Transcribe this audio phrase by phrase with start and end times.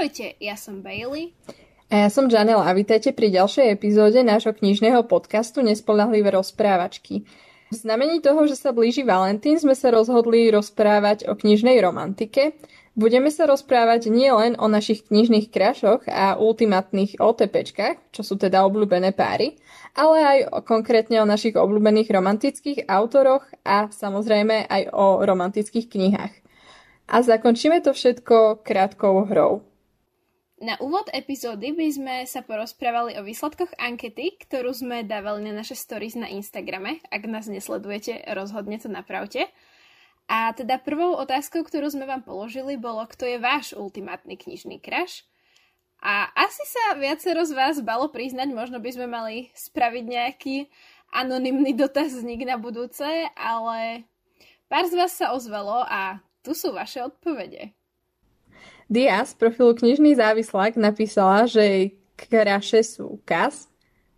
[0.00, 1.36] Ahojte, ja som Bailey.
[1.92, 7.28] A ja som Janela a vítajte pri ďalšej epizóde nášho knižného podcastu Nespolahlivé rozprávačky.
[7.68, 12.56] V znamení toho, že sa blíži Valentín, sme sa rozhodli rozprávať o knižnej romantike.
[12.96, 19.12] Budeme sa rozprávať nielen o našich knižných krašoch a ultimátnych OTPčkách, čo sú teda obľúbené
[19.12, 19.60] páry,
[19.92, 26.34] ale aj o, konkrétne o našich obľúbených romantických autoroch a samozrejme aj o romantických knihách.
[27.12, 29.68] A zakončíme to všetko krátkou hrou.
[30.60, 35.72] Na úvod epizódy by sme sa porozprávali o výsledkoch ankety, ktorú sme dávali na naše
[35.72, 37.00] stories na Instagrame.
[37.08, 39.48] Ak nás nesledujete, rozhodne to napravte.
[40.28, 45.24] A teda prvou otázkou, ktorú sme vám položili, bolo, kto je váš ultimátny knižný crush.
[46.04, 50.56] A asi sa viacero z vás balo priznať, možno by sme mali spraviť nejaký
[51.16, 54.04] anonymný dotazník na budúce, ale
[54.68, 57.79] pár z vás sa ozvalo a tu sú vaše odpovede.
[58.90, 61.84] Dia z profilu Knižný závislák napísala, že jej
[62.18, 63.70] kraše sú Kas,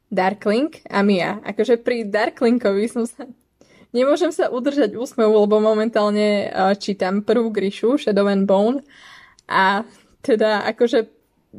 [0.08, 1.44] Darkling a Mia.
[1.44, 3.28] Akože pri Darklingovi som sa...
[3.92, 8.80] Nemôžem sa udržať úsmevu, lebo momentálne uh, čítam prvú Grishu, Shadow and Bone.
[9.44, 9.84] A
[10.24, 11.04] teda akože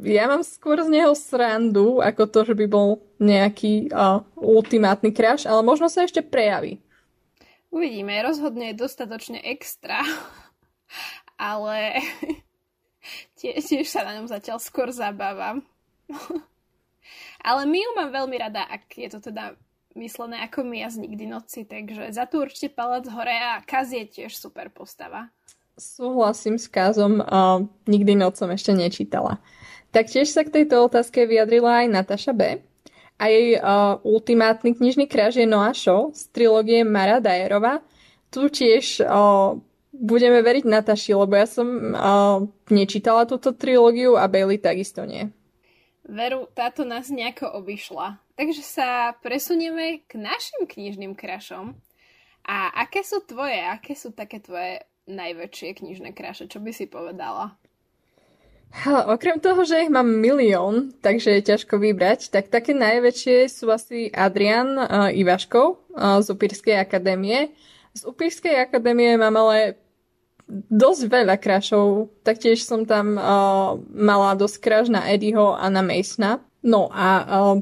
[0.02, 5.46] ja mám skôr z neho srandu, ako to, že by bol nejaký uh, ultimátny crush,
[5.46, 6.82] ale možno sa ešte prejaví.
[7.70, 10.02] Uvidíme, rozhodne je dostatočne extra
[11.38, 12.02] ale
[13.44, 15.60] tiež, tiež sa na ňom zatiaľ skôr zabávam.
[17.48, 19.52] ale Miu mám veľmi rada, ak je to teda
[19.94, 24.02] myslené ako Mia z Nikdy noci, takže za to určite palec hore a Kaz je
[24.08, 25.28] tiež super postava.
[25.74, 29.42] Súhlasím s Kazom, uh, Nikdy nocom ešte nečítala.
[29.90, 32.62] Taktiež sa k tejto otázke vyjadrila aj Nataša B.
[33.14, 37.78] A jej uh, ultimátny knižný kráž je Noah Show z trilógie Mara Dajerova.
[38.30, 39.54] Tu tiež uh,
[39.94, 45.30] budeme veriť Nataši, lebo ja som uh, nečítala túto trilógiu a Bailey takisto nie.
[46.04, 48.20] Veru, táto nás nejako obišla.
[48.36, 48.88] Takže sa
[49.24, 51.78] presunieme k našim knižným krašom.
[52.44, 56.44] A aké sú tvoje, aké sú také tvoje najväčšie knižné kraše?
[56.44, 57.56] Čo by si povedala?
[58.84, 63.70] Ha, okrem toho, že ich mám milión, takže je ťažko vybrať, tak také najväčšie sú
[63.70, 67.54] asi Adrian uh, Ivaškov uh, z Upírskej akadémie.
[67.94, 69.78] Z Upírskej akadémie mám ale
[70.50, 72.12] dosť veľa krašov.
[72.20, 76.44] Taktiež som tam uh, mala dosť kraš na Eddieho a na Masona.
[76.64, 77.56] No a uh,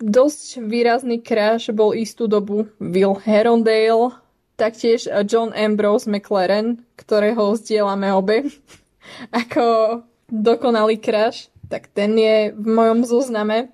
[0.00, 4.16] dosť výrazný kraš bol istú dobu Will Herondale,
[4.58, 8.48] taktiež John Ambrose McLaren, ktorého zdieľame obe
[9.42, 10.00] ako
[10.32, 13.72] dokonalý kraš, tak ten je v mojom zozname.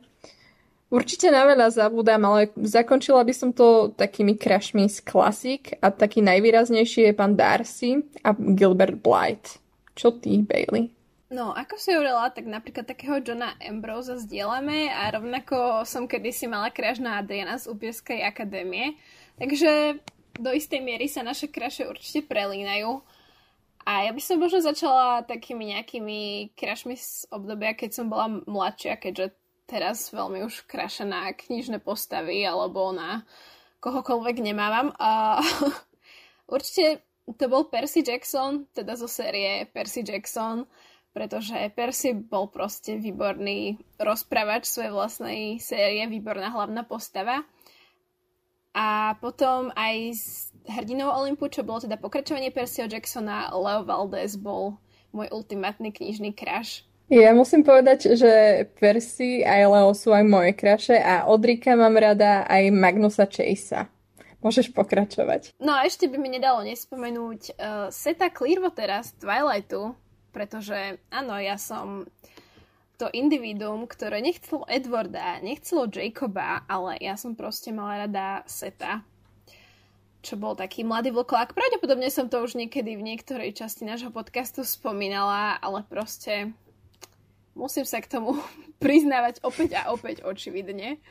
[0.89, 6.25] Určite na veľa zabúdam, ale zakončila by som to takými crashmi z klasik a taký
[6.25, 9.61] najvýraznejší je pán Darcy a Gilbert Blight.
[9.93, 10.89] Čo ty, Bailey?
[11.29, 16.73] No, ako si hovorila, tak napríklad takého Johna Ambrose zdieľame a rovnako som kedysi mala
[16.73, 18.97] crash na Adriana z Upierskej akadémie.
[19.37, 20.01] Takže
[20.41, 23.05] do istej miery sa naše kraše určite prelínajú.
[23.85, 26.21] A ja by som možno začala takými nejakými
[26.57, 29.37] crashmi z obdobia, keď som bola mladšia, keďže
[29.69, 33.29] teraz veľmi už kraše na knižné postavy alebo na
[33.85, 34.97] kohokoľvek nemávam.
[34.97, 35.39] A
[36.55, 37.05] určite
[37.37, 40.65] to bol Percy Jackson, teda zo série Percy Jackson,
[41.13, 47.45] pretože Percy bol proste výborný rozprávač svojej vlastnej série, výborná hlavná postava.
[48.73, 50.25] A potom aj s
[50.65, 54.81] hrdinou Olympu, čo bolo teda pokračovanie Percyho Jacksona, Leo Valdez bol
[55.13, 56.88] môj ultimátny knižný crush.
[57.09, 58.33] Ja musím povedať, že
[58.77, 61.41] Percy a Leo sú aj moje kraše a od
[61.73, 63.89] mám rada aj Magnusa Chasea.
[64.45, 65.57] Môžeš pokračovať.
[65.57, 69.97] No a ešte by mi nedalo nespomenúť uh, Seta Clearwatera z Twilightu,
[70.37, 72.05] pretože áno, ja som
[73.01, 79.01] to individuum, ktoré nechcelo Edwarda, nechcelo Jacoba, ale ja som proste mala rada Seta,
[80.21, 81.57] čo bol taký mladý vlkolák.
[81.57, 86.53] Pravdepodobne som to už niekedy v niektorej časti nášho podcastu spomínala, ale proste
[87.59, 88.39] musím sa k tomu
[88.83, 91.03] priznávať opäť a opäť očividne.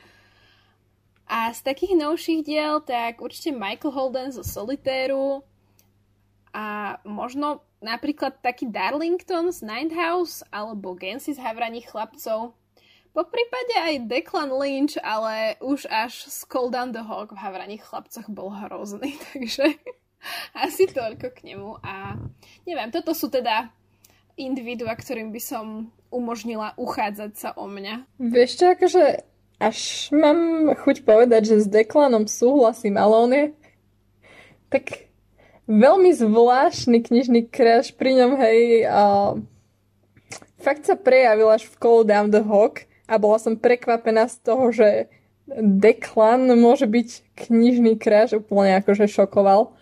[1.28, 5.44] A z takých novších diel, tak určite Michael Holden zo Solitéru
[6.56, 12.56] a možno napríklad taký Darlington z Ninth House alebo Gansy z Havraných chlapcov.
[13.12, 18.24] Po prípade aj Declan Lynch, ale už až Skull Down the Hawk v Havraných chlapcoch
[18.32, 19.76] bol hrozný, takže
[20.56, 21.76] asi toľko k nemu.
[21.84, 22.16] A
[22.64, 23.68] neviem, toto sú teda
[24.38, 28.08] individua, ktorým by som umožnila uchádzať sa o mňa.
[28.20, 29.02] Vieš čo, akože
[29.58, 29.78] až
[30.14, 33.44] mám chuť povedať, že s Deklanom súhlasím, ale on je
[34.70, 35.10] tak
[35.68, 39.02] veľmi zvláštny knižný crash pri ňom, hej, a
[40.62, 44.70] fakt sa prejavil až v Call Down the Hawk a bola som prekvapená z toho,
[44.72, 45.10] že
[45.58, 47.08] Declan môže byť
[47.48, 49.72] knižný kráž, úplne akože šokoval.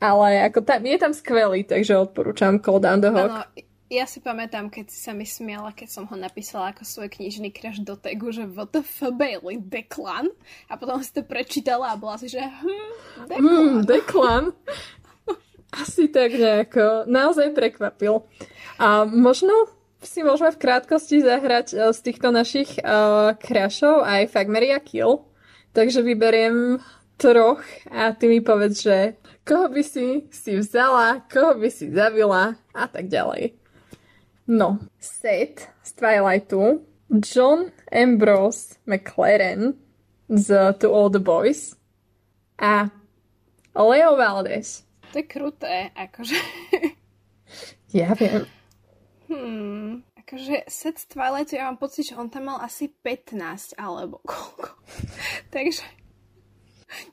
[0.00, 3.32] Ale ako tam, je tam skvelý, takže odporúčam Call Down the Hawk.
[3.32, 3.44] Ano,
[3.94, 7.54] ja si pamätám, keď si sa mi smiala, keď som ho napísala ako svoj knižný
[7.54, 10.34] crash do tagu, že WTF Bailey Declan
[10.66, 13.46] a potom si to prečítala a bola si, že hm, Declan.
[13.46, 14.44] Hmm, Declan.
[15.74, 17.06] Asi tak nejako.
[17.10, 18.22] Naozaj prekvapil.
[18.78, 19.50] A možno
[20.02, 25.26] si môžeme v krátkosti zahrať uh, z týchto našich uh, aj Fagmeria Kill.
[25.74, 26.78] Takže vyberiem
[27.18, 32.54] troch a ty mi povedz, že koho by si si vzala, koho by si zavila
[32.70, 33.63] a tak ďalej.
[34.46, 39.72] No, Seth z Twilightu, John Ambrose McLaren
[40.28, 41.76] z To All the Boys
[42.58, 42.90] a
[43.74, 44.84] Leo Valdez.
[45.12, 46.36] To je kruté, akože.
[47.96, 48.44] ja viem.
[49.32, 54.76] Hmm, akože set Twilight, ja mám pocit, že on tam mal asi 15 alebo koľko.
[55.54, 55.88] Takže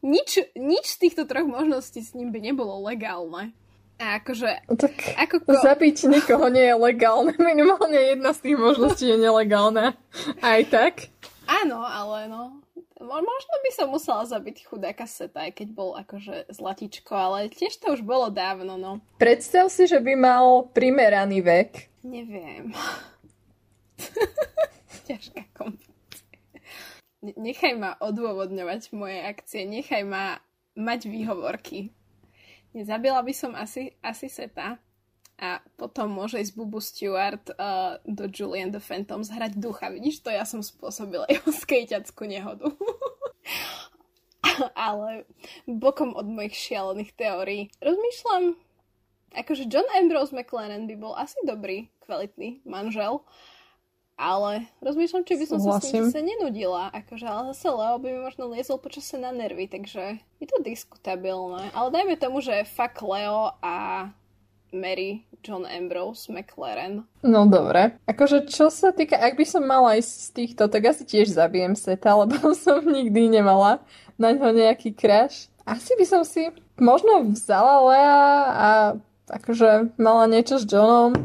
[0.04, 3.56] nič, nič z týchto troch možností s ním by nebolo legálne.
[4.02, 4.66] A akože...
[4.66, 5.62] No tak ako ko...
[5.62, 7.38] zabiť niekoho nie je legálne.
[7.54, 9.94] Minimálne jedna z tých možností je nelegálna.
[10.42, 11.14] Aj tak?
[11.46, 12.66] Áno, ale no...
[13.02, 17.98] Možno by som musela zabiť chudáka Seta, aj keď bol akože zlatičko, ale tiež to
[17.98, 19.02] už bolo dávno, no.
[19.18, 21.90] Predstav si, že by mal primeraný vek.
[22.06, 22.78] Neviem.
[25.10, 26.38] Ťažká kompetencia.
[27.26, 30.38] Nechaj ma odôvodňovať moje akcie, nechaj ma
[30.78, 31.90] mať výhovorky.
[32.72, 34.80] Nezabila by som asi, asi Seta
[35.42, 39.90] a potom môže ísť Bubu Stewart uh, do Julian the Phantom zhrať ducha.
[39.90, 40.30] Vidíš to?
[40.30, 42.70] Ja som spôsobila jeho skejťackú nehodu.
[44.78, 45.26] Ale
[45.66, 48.54] bokom od mojich šialených teórií rozmýšľam,
[49.34, 53.26] akože John Ambrose McLennan by bol asi dobrý, kvalitný manžel,
[54.22, 56.94] ale rozmýšľam, či by som sa s ním zase nenudila.
[56.94, 61.74] Akože, ale zase Leo by mi možno liezol počase na nervy, takže je to diskutabilné.
[61.74, 64.08] Ale dajme tomu, že fakt Leo a
[64.70, 67.04] Mary John Ambrose McLaren.
[67.26, 67.98] No dobre.
[68.06, 71.74] Akože čo sa týka, ak by som mala ísť z týchto, tak asi tiež zabijem
[71.74, 73.82] Seta, lebo som nikdy nemala
[74.22, 75.50] na ňo nejaký crash.
[75.66, 78.70] Asi by som si možno vzala Lea a
[79.34, 81.18] akože mala niečo s Johnom,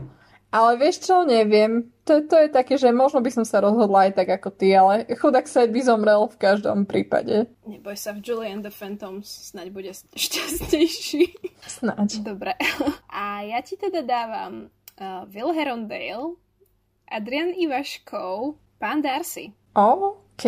[0.48, 4.12] ale vieš čo, neviem to, to je také, že možno by som sa rozhodla aj
[4.14, 7.50] tak ako ty, ale chudák sa by zomrel v každom prípade.
[7.67, 11.35] Neboj sa, v Julian the Phantoms snáď bude šťastnejší.
[11.67, 12.23] Snáď.
[12.23, 12.55] Dobre.
[13.11, 14.70] A ja ti teda dávam
[15.03, 16.38] uh, Will Herondale,
[17.11, 19.50] Adrian Ivaškov, pán Darcy.
[19.75, 20.47] OK.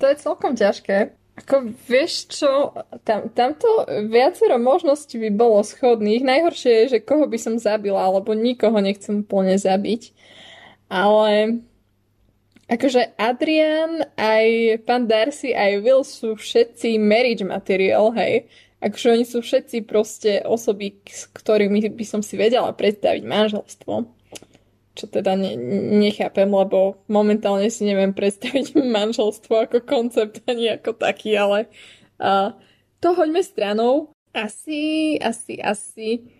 [0.00, 1.12] To je celkom ťažké.
[1.36, 2.72] Ako vieš čo,
[3.04, 3.68] tam, tamto
[4.08, 6.24] viacero možností by bolo schodných.
[6.24, 10.16] Najhoršie je, že koho by som zabila, alebo nikoho nechcem úplne zabiť.
[10.86, 11.62] Ale
[12.70, 14.46] akože Adrian, aj
[14.86, 18.46] pán Darcy, aj Will sú všetci marriage material, hej.
[18.82, 23.94] Akože oni sú všetci proste osoby, s ktorými by som si vedela predstaviť manželstvo.
[24.96, 25.56] Čo teda ne,
[26.00, 31.66] nechápem, lebo momentálne si neviem predstaviť manželstvo ako koncept ani ako taký, ale
[32.20, 32.52] uh,
[33.00, 34.12] to hoďme stranou.
[34.36, 36.35] Asi, asi, asi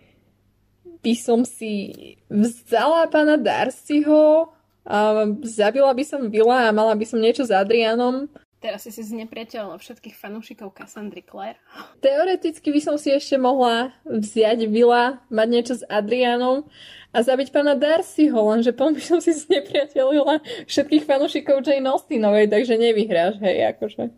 [1.02, 4.52] by som si vzala pána Darcyho,
[4.86, 8.30] a zabila by som Vila a mala by som niečo s Adrianom.
[8.62, 11.58] Teraz si si znepriateľila všetkých fanúšikov Cassandry Clare.
[12.00, 16.70] Teoreticky by som si ešte mohla vziať Vila, mať niečo s Adrianom
[17.10, 22.78] a zabiť pána Darcyho, lenže potom by som si znepriateľila všetkých fanúšikov Jane Austenovej, takže
[22.78, 24.14] nevyhráš, hej, akože.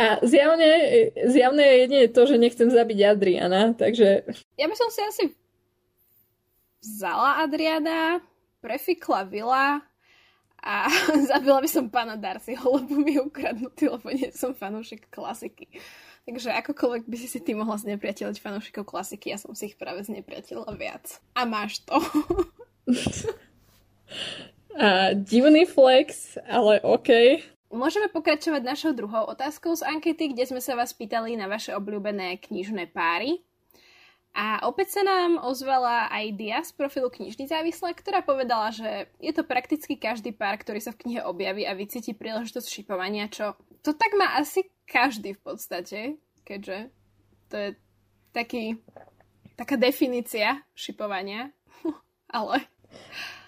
[0.00, 0.70] A zjavne,
[1.28, 4.24] zjavne je jedine to, že nechcem zabiť Adriana, takže...
[4.56, 5.24] Ja by som si asi
[6.86, 8.22] vzala Adriana,
[8.62, 9.82] prefikla Vila
[10.62, 10.74] a
[11.30, 15.66] zabila by som pána Darcyho, lebo mi je ukradnutý, lebo nie som fanúšik klasiky.
[16.26, 20.02] Takže akokoľvek by si si ty mohla znepriateľiť fanúšikov klasiky, ja som si ich práve
[20.02, 21.22] znepriateľila viac.
[21.38, 21.94] A máš to.
[24.82, 27.38] a divný flex, ale OK.
[27.70, 32.42] Môžeme pokračovať našou druhou otázkou z ankety, kde sme sa vás pýtali na vaše obľúbené
[32.42, 33.45] knižné páry.
[34.36, 39.32] A opäť sa nám ozvala aj Dia z profilu Knižný závislá, ktorá povedala, že je
[39.32, 43.96] to prakticky každý pár, ktorý sa v knihe objaví a vycíti príležitosť šipovania, čo to
[43.96, 45.98] tak má asi každý v podstate,
[46.44, 46.92] keďže
[47.48, 47.68] to je
[48.36, 48.76] taký,
[49.56, 51.56] taká definícia šipovania,
[52.36, 52.68] ale...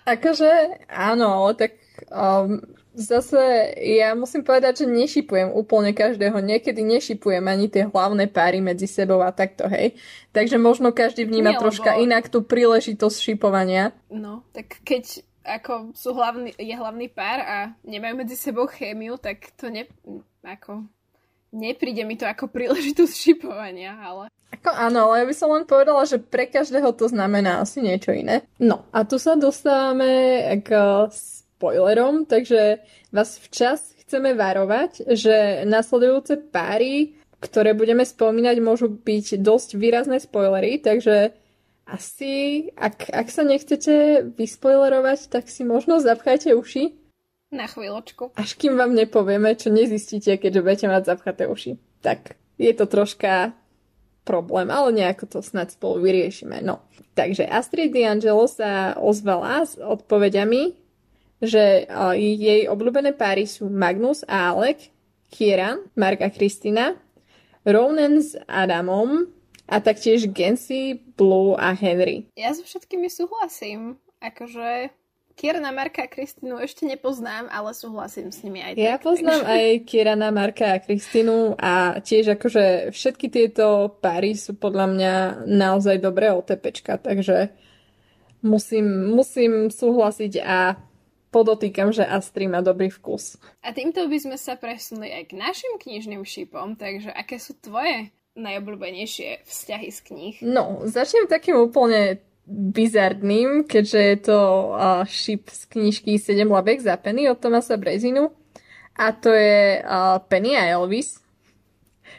[0.08, 1.76] Akože áno, tak
[2.08, 2.64] um,
[2.98, 3.38] Zase
[3.78, 6.34] ja musím povedať, že nešipujem úplne každého.
[6.42, 9.94] Niekedy nešipujem ani tie hlavné páry medzi sebou a takto, hej.
[10.34, 12.10] Takže možno každý vníma Nie, troška lebo...
[12.10, 13.94] inak tú príležitosť šipovania.
[14.10, 19.54] No, tak keď ako sú hlavný, je hlavný pár a nemajú medzi sebou chémiu, tak
[19.54, 19.86] to ne,
[20.42, 20.82] ako,
[21.54, 24.26] nepríde mi to ako príležitosť šipovania, ale...
[24.48, 28.10] Ako áno, ale ja by som len povedala, že pre každého to znamená asi niečo
[28.16, 28.42] iné.
[28.58, 30.72] No a tu sa dostávame k
[31.58, 32.78] spoilerom, takže
[33.10, 40.78] vás včas chceme varovať, že nasledujúce páry, ktoré budeme spomínať, môžu byť dosť výrazné spoilery,
[40.78, 41.34] takže
[41.82, 46.94] asi, ak, ak sa nechcete vyspoilerovať, tak si možno zapchajte uši.
[47.50, 48.36] Na chvíľočku.
[48.38, 51.80] Až kým vám nepovieme, čo nezistíte, keďže budete mať zapchaté uši.
[52.04, 53.56] Tak je to troška
[54.28, 56.60] problém, ale nejako to snad spolu vyriešime.
[56.60, 56.84] No.
[57.16, 60.87] Takže Astrid D'Angelo sa ozvala s odpovediami,
[61.38, 61.86] že
[62.18, 64.90] jej obľúbené páry sú Magnus a Alec,
[65.30, 66.98] Kieran, Mark a Kristina,
[67.62, 69.28] Ronan s Adamom,
[69.68, 72.24] a taktiež Gensi, Blue a Henry.
[72.32, 74.00] Ja so všetkými súhlasím.
[74.18, 74.88] Akože
[75.38, 78.82] Kierana, Marka a Kristínu ešte nepoznám, ale súhlasím s nimi aj tak.
[78.82, 79.54] Ja poznám takže...
[79.54, 85.14] aj Kierana, Marka a Kristínu a tiež akože všetky tieto páry sú podľa mňa
[85.46, 87.54] naozaj dobré OTPčka, takže
[88.42, 90.74] musím, musím súhlasiť a
[91.38, 93.38] podotýkam, že Astri má dobrý vkus.
[93.62, 98.10] A týmto by sme sa presunuli aj k našim knižným šipom, takže aké sú tvoje
[98.34, 100.36] najobľúbenejšie vzťahy z kníh?
[100.42, 102.18] No, začnem takým úplne
[102.48, 104.38] bizardným, keďže je to
[104.72, 108.32] uh, šip z knižky 7 labek za Penny od Tomasa Brezinu.
[108.98, 111.22] A to je uh, Penny a Elvis.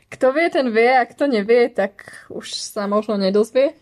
[0.10, 3.78] Kto vie, ten vie, a kto nevie, tak už sa možno nedozvie,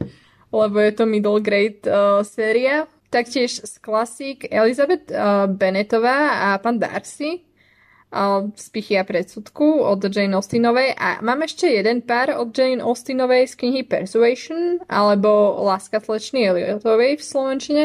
[0.51, 2.87] lebo je to middle grade uh, séria.
[3.07, 7.47] Taktiež z klasík Elizabeth uh, Bennettová a pán Darcy
[8.55, 13.51] z Pichy a predsudku od Jane Austenovej a mám ešte jeden pár od Jane Austenovej
[13.51, 17.83] z knihy Persuasion alebo Láska slečny Eliotovej v Slovenčine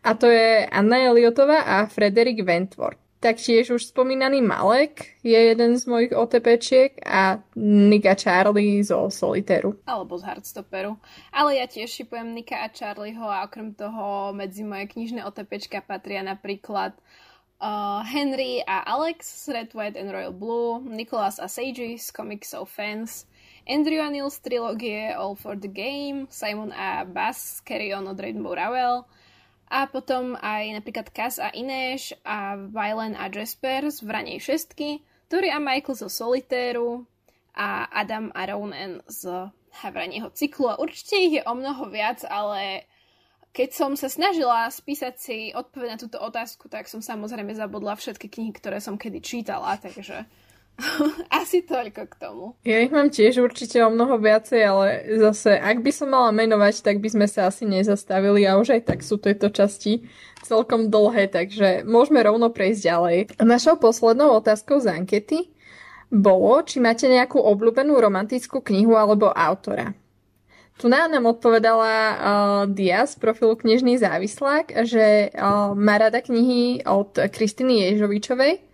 [0.00, 3.01] a to je Anna Eliotová a Frederick Wentworth.
[3.22, 9.78] Taktiež už spomínaný Malek je jeden z mojich OTPčiek a Nika Charlie zo Soliteru.
[9.86, 10.98] Alebo z Hardstopperu.
[11.30, 16.26] Ale ja tiež šipujem Nika a Charlieho a okrem toho medzi moje knižné OTPčka patria
[16.26, 16.98] napríklad
[17.62, 22.50] uh, Henry a Alex z Red, White and Royal Blue, Nicholas a Sage z Comics
[22.58, 23.30] of Fans,
[23.70, 28.18] Andrew a Neil z trilógie All for the Game, Simon a Bass Carry On od
[28.18, 29.06] Rainbow Ravel,
[29.72, 35.00] a potom aj napríklad Cass a Ineš a Vylen a Jasper z Vranej šestky,
[35.32, 37.08] Tori a Michael zo Solitéru
[37.56, 39.48] a Adam a Ronan z
[39.80, 40.68] Havranieho cyklu.
[40.68, 42.84] A určite ich je o mnoho viac, ale
[43.56, 48.28] keď som sa snažila spísať si odpoveď na túto otázku, tak som samozrejme zabudla všetky
[48.28, 50.28] knihy, ktoré som kedy čítala, takže
[51.42, 52.44] asi toľko k tomu.
[52.66, 54.86] Ja ich mám tiež určite o mnoho viacej, ale
[55.20, 58.82] zase, ak by som mala menovať, tak by sme sa asi nezastavili a už aj
[58.88, 60.06] tak sú tieto časti
[60.42, 63.16] celkom dlhé, takže môžeme rovno prejsť ďalej.
[63.38, 65.38] Našou poslednou otázkou z ankety
[66.12, 69.94] bolo, či máte nejakú obľúbenú romantickú knihu alebo autora.
[70.80, 72.16] Tu nám odpovedala uh,
[72.66, 78.71] Dia z profilu Knižný závislák, že uh, má rada knihy od Kristiny Ježovičovej,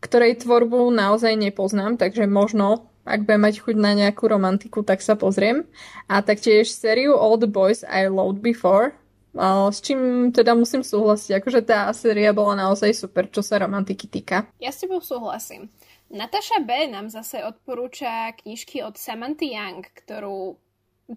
[0.00, 5.16] ktorej tvorbu naozaj nepoznám, takže možno, ak budem mať chuť na nejakú romantiku, tak sa
[5.16, 5.68] pozriem.
[6.08, 8.96] A taktiež sériu the Boys I Loved Before,
[9.36, 11.40] uh, s čím teda musím súhlasiť.
[11.40, 14.48] Akože tá séria bola naozaj super, čo sa romantiky týka.
[14.58, 15.68] Ja s tebou súhlasím.
[16.10, 16.90] Natasha B.
[16.90, 20.58] nám zase odporúča knižky od Samantha Young, ktorú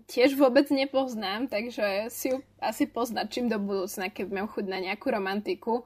[0.06, 5.10] tiež vôbec nepoznám, takže si ju asi poznačím do budúcna, keď mám chuť na nejakú
[5.10, 5.86] romantiku,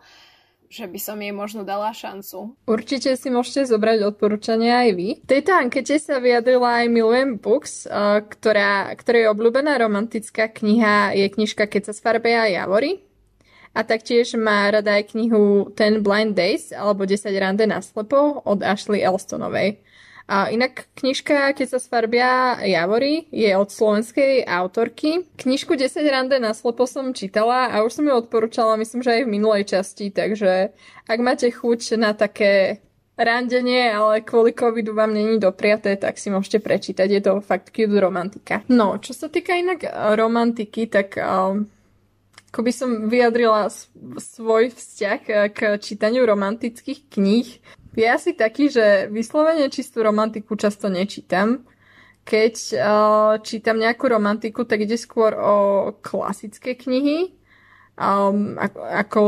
[0.68, 2.56] že by som jej možno dala šancu.
[2.68, 5.10] Určite si môžete zobrať odporúčania aj vy.
[5.24, 11.28] V tejto ankete sa vyjadrila aj Milujem Books, eh, ktorá, ktorej obľúbená romantická kniha je
[11.32, 13.04] knižka Keď sa sfarbia Javory.
[13.78, 18.66] A taktiež má rada aj knihu Ten Blind Days alebo 10 rande na slepo od
[18.66, 19.78] Ashley Elstonovej.
[20.28, 25.24] A inak knižka Keď sa sfarbia Javory je od slovenskej autorky.
[25.40, 29.24] Knižku 10 rande na slepo som čítala a už som ju odporúčala, myslím, že aj
[29.24, 30.76] v minulej časti, takže
[31.08, 32.84] ak máte chuť na také
[33.18, 37.08] randenie, ale kvôli covidu vám není dopriaté, tak si môžete prečítať.
[37.10, 38.62] Je to fakt cute romantika.
[38.70, 41.66] No, čo sa týka inak romantiky, tak um,
[42.54, 43.74] ako by som vyjadrila
[44.22, 45.20] svoj vzťah
[45.50, 47.50] k čítaniu romantických kníh
[47.98, 51.66] je asi taký, že vyslovene čistú romantiku často nečítam.
[52.22, 55.56] Keď uh, čítam nejakú romantiku, tak ide skôr o
[55.98, 57.34] klasické knihy,
[57.98, 59.20] um, ako, ako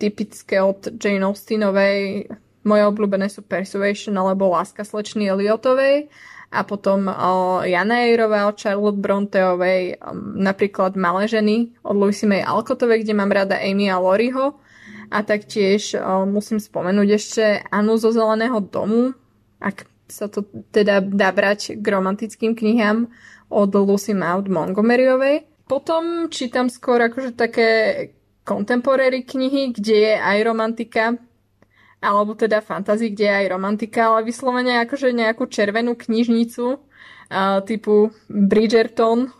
[0.00, 2.26] typické od Jane Austenovej.
[2.66, 6.10] Moje obľúbené sú Persuasion alebo Láska slečny Eliotovej.
[6.52, 12.44] a potom o Jana Ejrová od Charlotte Bronteovej, um, napríklad Malé ženy od Lucy May
[12.44, 14.60] Alcottovej, kde mám rada Amy a Loriho
[15.12, 19.12] a taktiež o, musím spomenúť ešte Anu zo Zeleného domu,
[19.60, 23.12] ak sa to teda dá brať k romantickým knihám
[23.52, 25.44] od Lucy Maud Montgomeryovej.
[25.68, 27.68] Potom čítam skôr akože také
[28.44, 31.04] contemporary knihy, kde je aj romantika,
[32.02, 38.10] alebo teda fantasy, kde je aj romantika, ale vyslovene akože nejakú červenú knižnicu uh, typu
[38.26, 39.30] Bridgerton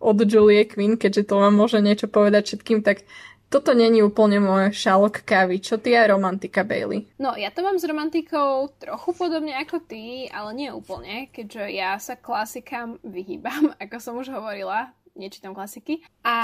[0.00, 3.04] od Julie Quinn, keďže to vám môže niečo povedať všetkým, tak
[3.50, 5.58] toto není úplne môj šalok kávy.
[5.58, 7.10] Čo ty aj romantika, Bailey?
[7.18, 11.98] No, ja to mám s romantikou trochu podobne ako ty, ale nie úplne, keďže ja
[11.98, 16.06] sa klasikám vyhýbam, ako som už hovorila, nečítam klasiky.
[16.22, 16.36] A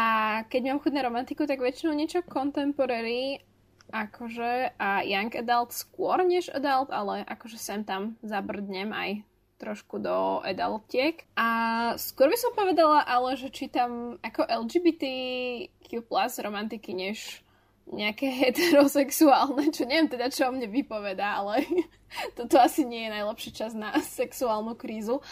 [0.50, 3.38] keď mám chuť na romantiku, tak väčšinou niečo contemporary
[3.86, 9.22] akože a young adult skôr než adult, ale akože sem tam zabrdnem aj
[9.56, 11.25] trošku do adultiek.
[11.36, 11.48] A
[11.96, 17.40] skôr by som povedala ale, že čítam ako LGBTQ plus romantiky, než
[17.86, 21.62] nejaké heterosexuálne, čo neviem teda, čo o mne vypovedá, ale
[22.38, 25.22] toto asi nie je najlepší čas na sexuálnu krízu.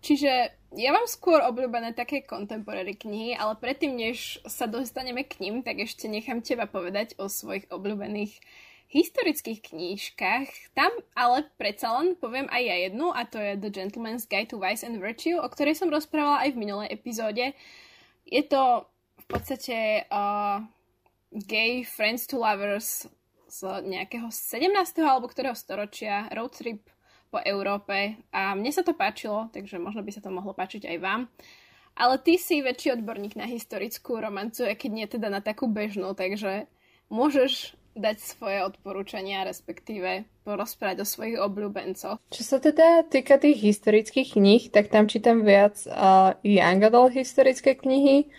[0.00, 0.32] Čiže
[0.80, 5.84] ja mám skôr obľúbené také contemporary knihy, ale predtým, než sa dostaneme k ním, tak
[5.84, 8.32] ešte nechám teba povedať o svojich obľúbených
[8.90, 10.50] historických knížkach.
[10.74, 14.58] Tam ale predsa len poviem aj ja jednu a to je The Gentleman's Guide to
[14.58, 17.54] Vice and Virtue, o ktorej som rozprávala aj v minulej epizóde.
[18.26, 20.58] Je to v podstate uh,
[21.30, 23.06] gay friends to lovers
[23.46, 24.74] z nejakého 17.
[25.06, 26.90] alebo ktorého storočia road trip
[27.30, 30.98] po Európe a mne sa to páčilo, takže možno by sa to mohlo páčiť aj
[30.98, 31.30] vám.
[31.94, 36.14] Ale ty si väčší odborník na historickú romancu, aj keď nie teda na takú bežnú,
[36.14, 36.66] takže
[37.10, 42.16] môžeš dať svoje odporúčania, respektíve porozprávať o svojich obľúbencoch.
[42.30, 47.74] Čo sa teda týka tých historických kníh, tak tam čítam viac uh, young adult historické
[47.74, 48.30] knihy,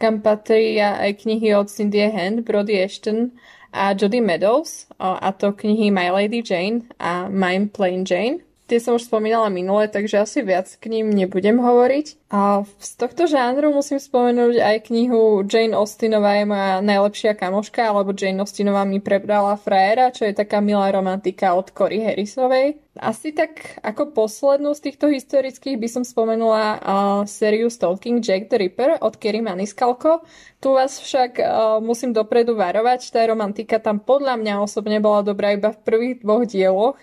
[0.00, 3.36] kam patria aj knihy od Cindy Hand, Brody Ashton
[3.70, 8.42] a Jody Meadows, a to knihy My Lady Jane a My Plain Jane.
[8.70, 12.30] Tie som už spomínala minule, takže asi viac k ním nebudem hovoriť.
[12.30, 18.14] A z tohto žánru musím spomenúť aj knihu Jane Austenová je moja najlepšia kamoška, alebo
[18.14, 22.78] Jane Austenová mi prebrala frajera, čo je taká milá romantika od Cory Harrisovej.
[22.94, 26.78] Asi tak ako poslednú z týchto historických by som spomenula uh,
[27.26, 30.22] sériu Stalking Jack the Ripper od Kerry Maniscalco.
[30.62, 31.46] Tu vás však uh,
[31.82, 36.46] musím dopredu varovať, tá romantika tam podľa mňa osobne bola dobrá iba v prvých dvoch
[36.46, 36.98] dieloch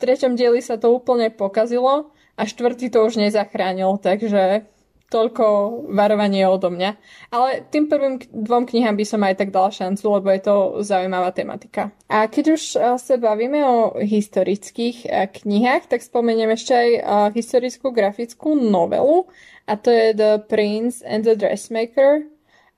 [0.00, 2.10] treťom dieli sa to úplne pokazilo
[2.40, 4.64] a štvrtý to už nezachránil, takže
[5.10, 5.44] toľko
[5.90, 6.90] varovanie odo mňa.
[7.34, 11.34] Ale tým prvým dvom knihám by som aj tak dala šancu, lebo je to zaujímavá
[11.34, 11.90] tematika.
[12.06, 17.02] A keď už eh, sa bavíme o historických eh, knihách, tak spomeniem ešte aj eh,
[17.34, 19.26] historickú grafickú novelu
[19.66, 22.30] a to je The Prince and the Dressmaker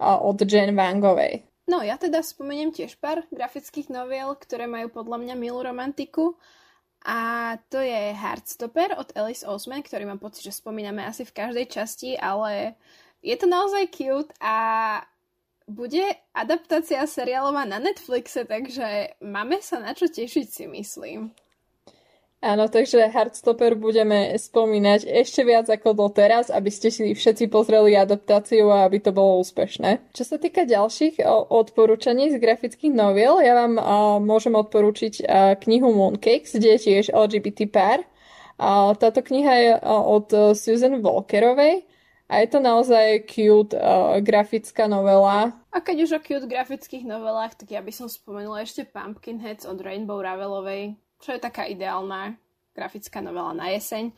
[0.03, 1.47] od Jane Vangovej.
[1.71, 6.35] No, ja teda spomeniem tiež pár grafických novel, ktoré majú podľa mňa milú romantiku.
[7.03, 11.67] A to je Heartstopper od Alice Osman, ktorý mám pocit, že spomíname asi v každej
[11.67, 12.79] časti, ale
[13.27, 14.57] je to naozaj cute a
[15.67, 16.03] bude
[16.35, 21.35] adaptácia seriálová na Netflixe, takže máme sa na čo tešiť si myslím.
[22.43, 28.67] Áno, takže Heartstopper budeme spomínať ešte viac ako doteraz, aby ste si všetci pozreli adaptáciu
[28.67, 30.11] a aby to bolo úspešné.
[30.11, 31.23] Čo sa týka ďalších
[31.55, 33.79] odporúčaní z grafických noviel, ja vám
[34.27, 35.23] môžem odporúčiť
[35.63, 38.03] knihu Mooncakes, kde je tiež LGBT pár.
[38.99, 41.87] Táto kniha je od Susan Walkerovej
[42.27, 43.71] a je to naozaj cute
[44.19, 45.55] grafická novela.
[45.71, 49.79] A keď už o cute grafických novelách, tak ja by som spomenula ešte Pumpkinheads od
[49.79, 52.35] Rainbow Ravelovej čo je taká ideálna
[52.73, 54.11] grafická novela na jeseň.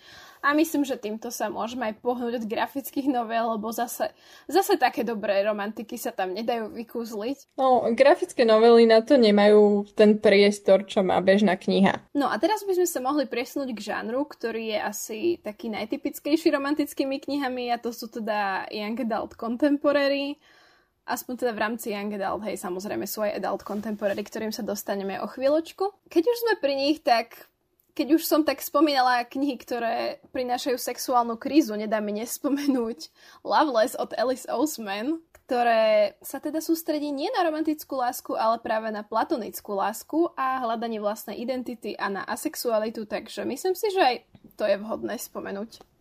[0.45, 4.13] A myslím, že týmto sa môžeme aj pohnúť od grafických novel, lebo zase,
[4.47, 7.59] zase také dobré romantiky sa tam nedajú vykúzliť.
[7.59, 11.99] No, grafické novely na to nemajú ten priestor, čo má bežná kniha.
[12.15, 16.55] No a teraz by sme sa mohli presunúť k žánru, ktorý je asi taký najtypickejší
[16.55, 20.39] romantickými knihami a to sú teda Young Adult Contemporary,
[21.05, 25.21] aspoň teda v rámci Young Adult, hej, samozrejme sú aj Adult Contemporary, ktorým sa dostaneme
[25.21, 26.09] o chvíľočku.
[26.09, 27.49] Keď už sme pri nich, tak
[27.95, 33.09] keď už som tak spomínala knihy, ktoré prinášajú sexuálnu krízu, nedá mi nespomenúť
[33.47, 39.05] Loveless od Alice Oseman, ktoré sa teda sústredí nie na romantickú lásku, ale práve na
[39.05, 44.17] platonickú lásku a hľadanie vlastnej identity a na asexualitu, takže myslím si, že aj
[44.57, 45.94] to je vhodné spomenúť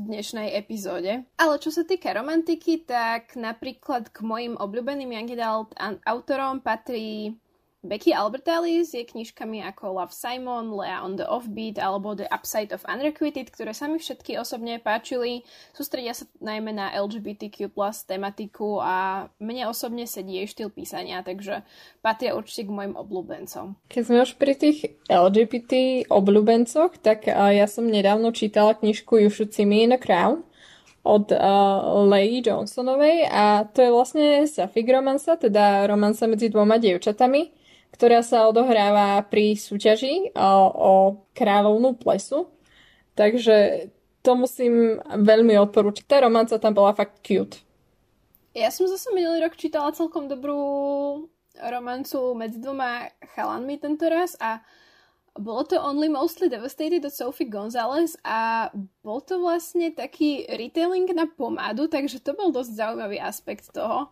[0.00, 1.28] v dnešnej epizóde.
[1.36, 5.76] Ale čo sa týka romantiky, tak napríklad k mojim obľúbeným young adult
[6.08, 7.36] autorom patrí
[7.80, 12.84] Becky Albertalis je knižkami ako Love Simon, Lea on the Offbeat alebo The Upside of
[12.84, 15.48] Unrequited, ktoré sa mi všetky osobne páčili.
[15.72, 21.64] Sústredia sa najmä na LGBTQ plus tematiku a mne osobne sedí jej štýl písania, takže
[22.04, 23.72] patria určite k mojim obľúbencom.
[23.88, 29.56] Keď sme už pri tých LGBT obľúbencoch, tak ja som nedávno čítala knižku You Should
[29.56, 30.44] See Me in a Crown
[31.00, 31.40] od uh,
[32.12, 37.59] Leigh Johnsonovej a to je vlastne sapphic romansa, teda romansa medzi dvoma dievčatami
[37.94, 40.92] ktorá sa odohráva pri súťaži o, o
[41.36, 42.48] kráľovnú plesu.
[43.14, 43.88] Takže
[44.20, 46.04] to musím veľmi odporúčiť.
[46.08, 47.64] Tá romanca tam bola fakt cute.
[48.56, 50.58] Ja som zase minulý rok čítala celkom dobrú
[51.60, 54.62] romancu medzi dvoma chalanmi tento raz a
[55.38, 58.70] bolo to Only Mostly Devastated od Sophie González a
[59.06, 64.10] bol to vlastne taký retailing na pomádu, takže to bol dosť zaujímavý aspekt toho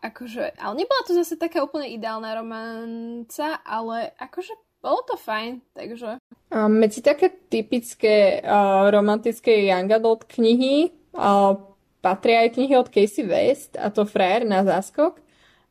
[0.00, 6.16] akože, ale nebola to zase taká úplne ideálna romanca, ale akože bolo to fajn, takže...
[6.50, 11.54] A medzi také typické uh, romantické young adult knihy uh,
[12.00, 15.20] patria aj knihy od Casey West, a to Frajer na záskok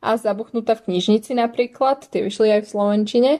[0.00, 3.32] a Zabuchnutá v knižnici napríklad, tie vyšli aj v Slovenčine.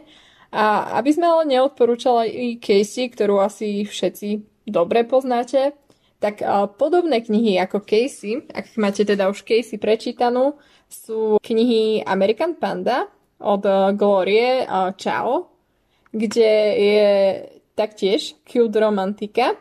[0.50, 4.28] A aby sme ale neodporúčali Casey, ktorú asi všetci
[4.66, 5.72] dobre poznáte,
[6.20, 12.58] tak uh, podobné knihy ako Casey, ak máte teda už Casey prečítanú, sú knihy American
[12.58, 13.06] Panda
[13.38, 14.66] od eh, Glorie
[14.98, 15.48] Chao,
[16.10, 17.06] kde je
[17.78, 19.56] taktiež cute romantika.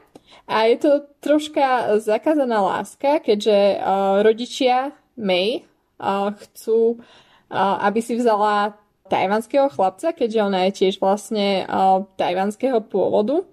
[0.49, 0.91] A je to
[1.21, 5.61] troška zakázaná láska, keďže uh, rodičia May
[6.01, 8.73] uh, chcú, uh, aby si vzala
[9.09, 13.45] tajvanského chlapca, keďže ona je tiež vlastne uh, tajvanského pôvodu.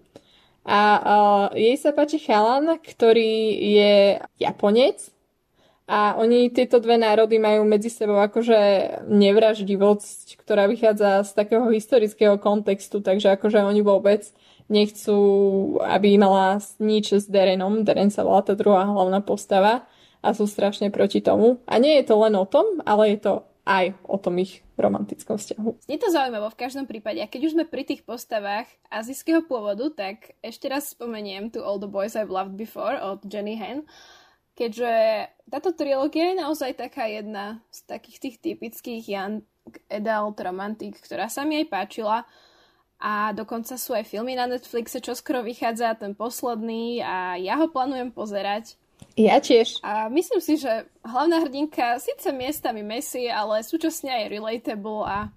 [0.66, 5.14] A uh, jej sa páči chalan, ktorý je Japonec
[5.86, 8.58] a oni, tieto dve národy majú medzi sebou akože
[9.06, 14.26] nevraždivosť, ktorá vychádza z takého historického kontextu, takže akože oni vôbec
[14.66, 15.18] nechcú,
[15.86, 17.86] aby mala nič s Derenom.
[17.86, 19.86] Deren sa volá tá druhá hlavná postava
[20.18, 21.62] a sú strašne proti tomu.
[21.70, 23.32] A nie je to len o tom, ale je to
[23.66, 25.90] aj o tom ich romantickom vzťahu.
[25.90, 27.18] Je to zaujímavé v každom prípade.
[27.18, 31.82] A keď už sme pri tých postavách azijského pôvodu, tak ešte raz spomeniem tu All
[31.82, 33.82] the Boys I've Loved Before od Jenny Han
[34.56, 34.92] keďže
[35.52, 39.44] táto trilógia je naozaj taká jedna z takých tých typických Jan
[39.92, 42.24] adult romantik, ktorá sa mi aj páčila
[42.96, 47.68] a dokonca sú aj filmy na Netflixe, čo skoro vychádza ten posledný a ja ho
[47.68, 48.80] plánujem pozerať.
[49.16, 49.80] Ja tiež.
[49.80, 55.32] A myslím si, že hlavná hrdinka síce miestami messy, ale súčasne aj relatable a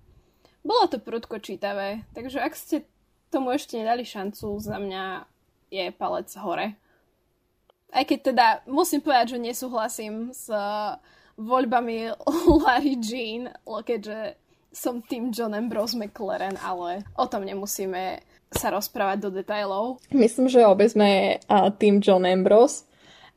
[0.59, 2.03] bolo to prudko čítavé.
[2.11, 2.83] Takže ak ste
[3.31, 5.23] tomu ešte nedali šancu, za mňa
[5.71, 6.75] je palec hore.
[7.89, 10.99] Aj keď teda musím povedať, že nesúhlasím s uh,
[11.39, 12.13] voľbami
[12.67, 14.35] Larry Jean, keďže
[14.69, 20.01] som tým John Ambrose McLaren, ale o tom nemusíme sa rozprávať do detajlov.
[20.09, 22.88] Myslím, že obe sme uh, tým John Ambrose.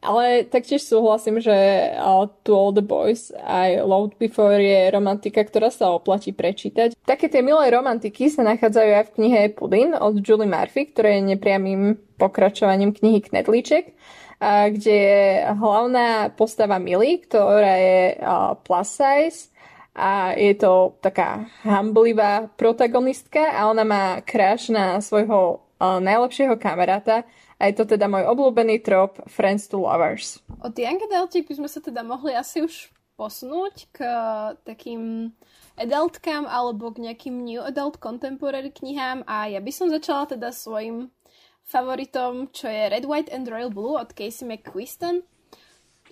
[0.02, 1.54] Ale taktiež súhlasím, že
[1.94, 6.98] uh, To All the Boys aj Load Before je romantika, ktorá sa oplatí prečítať.
[7.06, 11.38] Také tie milé romantiky sa nachádzajú aj v knihe Puddin od Julie Murphy, ktoré je
[11.38, 13.94] nepriamým pokračovaním knihy Knedlíček
[14.42, 15.22] kde je
[15.54, 18.00] hlavná postava Milly, ktorá je
[18.66, 19.54] plus size
[19.94, 27.22] a je to taká hamblivá protagonistka a ona má crush na svojho najlepšieho kamaráta
[27.62, 30.42] a je to teda môj obľúbený trop Friends to Lovers.
[30.66, 34.02] Od Young Adultiek by sme sa teda mohli asi už posunúť k
[34.66, 35.30] takým
[35.78, 41.14] adultkám alebo k nejakým new adult contemporary knihám a ja by som začala teda svojim
[41.62, 45.22] favoritom, čo je Red, White and Royal Blue od Casey McQuiston,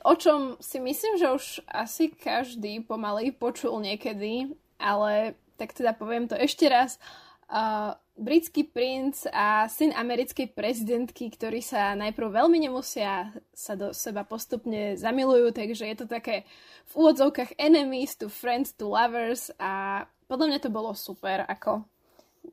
[0.06, 6.30] o čom si myslím, že už asi každý pomaly počul niekedy, ale tak teda poviem
[6.30, 7.02] to ešte raz.
[7.50, 14.28] Uh, britský princ a syn americkej prezidentky, ktorí sa najprv veľmi nemusia, sa do seba
[14.28, 16.44] postupne zamilujú, takže je to také
[16.92, 21.83] v úvodzovkách enemies to friends to lovers a podľa mňa to bolo super, ako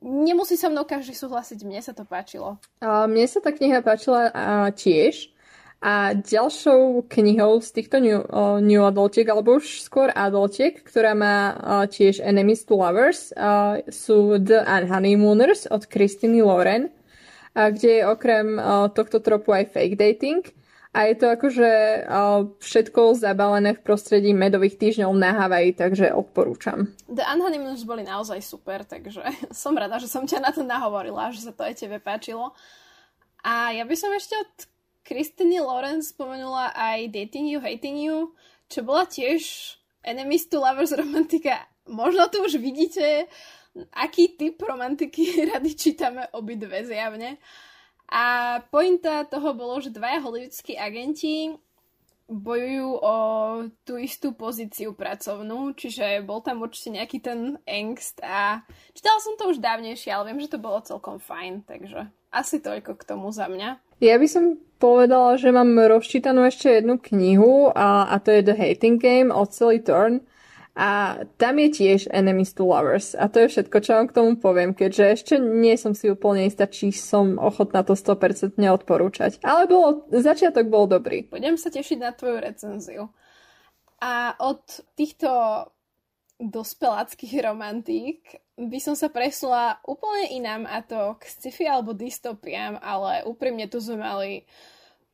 [0.02, 2.56] nemusí sa mnou každý súhlasiť, mne sa to páčilo.
[2.80, 5.30] A mne sa tá kniha páčila a tiež.
[5.78, 11.54] A ďalšou knihou z týchto new, uh, new adultiek, alebo už skôr adultiek, ktorá má
[11.54, 18.08] uh, tiež Enemies to Lovers, uh, sú The Unhoneymooners od Christiny Loren, uh, kde je
[18.10, 20.42] okrem uh, tohto tropu aj fake dating.
[20.98, 21.70] A je to akože
[22.10, 26.90] uh, všetko zabalené v prostredí medových týždňov na Havaji, takže odporúčam.
[27.06, 29.22] The Unhoneymooners boli naozaj super, takže
[29.54, 32.50] som rada, že som ťa na to nahovorila, že sa to aj tebe páčilo.
[33.46, 34.50] A ja by som ešte od
[35.08, 38.36] Kristiny Lawrence spomenula aj Dating You, Hating You,
[38.68, 39.40] čo bola tiež
[40.04, 43.26] enemies to lovers romantika možno tu už vidíte,
[43.92, 47.40] aký typ romantiky rady čítame obidve zjavne.
[48.08, 51.52] A pointa toho bolo, že dvaja hollywoodskí agenti
[52.28, 53.16] bojujú o
[53.84, 59.48] tú istú pozíciu pracovnú, čiže bol tam určite nejaký ten angst a čítala som to
[59.48, 63.48] už dávnejšie, ale viem, že to bolo celkom fajn, takže asi toľko k tomu za
[63.48, 63.80] mňa.
[63.98, 64.44] Ja by som
[64.78, 69.50] povedala, že mám rozčítanú ešte jednu knihu a, a to je The Hating Game od
[69.50, 70.22] Sally Thorne.
[70.78, 73.18] A tam je tiež Enemies to Lovers.
[73.18, 76.46] A to je všetko, čo vám k tomu poviem, keďže ešte nie som si úplne
[76.46, 79.42] istá, či som ochotná to 100% odporúčať.
[79.42, 81.26] Ale bolo, začiatok bol dobrý.
[81.26, 83.10] Budem sa tešiť na tvoju recenziu.
[83.98, 84.62] A od
[84.94, 85.26] týchto
[86.38, 88.22] dospeláckých romantík
[88.58, 93.82] by som sa presula úplne inám a to k sci-fi alebo dystopiám, ale úprimne tu
[93.82, 94.32] sme mali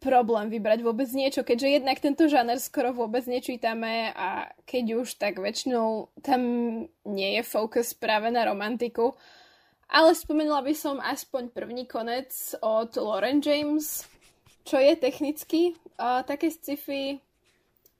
[0.04, 5.40] problém vybrať vôbec niečo, keďže jednak tento žáner skoro vôbec nečítame a keď už, tak
[5.40, 6.40] väčšinou tam
[7.08, 9.16] nie je focus práve na romantiku.
[9.88, 12.28] Ale spomenula by som aspoň prvý konec
[12.60, 14.04] od Lauren James,
[14.68, 17.20] čo je technicky uh, také sci-fi.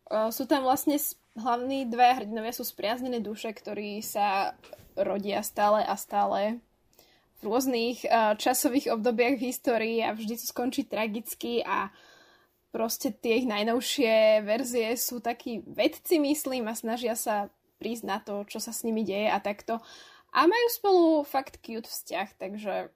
[0.09, 1.01] Uh, sú tam vlastne
[1.35, 4.55] hlavní dve hrdinovia sú spriaznené duše, ktorí sa
[4.95, 6.63] rodia stále a stále
[7.43, 11.93] rôznych uh, časových obdobiach v histórii a vždy to skončí tragicky a
[12.73, 18.49] proste tie ich najnovšie verzie sú takí vedci, myslím, a snažia sa prísť na to,
[18.49, 19.79] čo sa s nimi deje a takto.
[20.35, 22.91] A majú spolu fakt cute vzťah, takže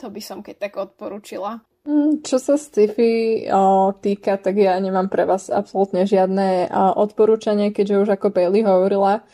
[0.00, 1.60] to by som keď tak odporúčila.
[1.82, 3.42] Mm, čo sa sci-fi
[3.98, 9.26] týka, tak ja nemám pre vás absolútne žiadne odporúčanie, keďže už ako Bailey hovorila,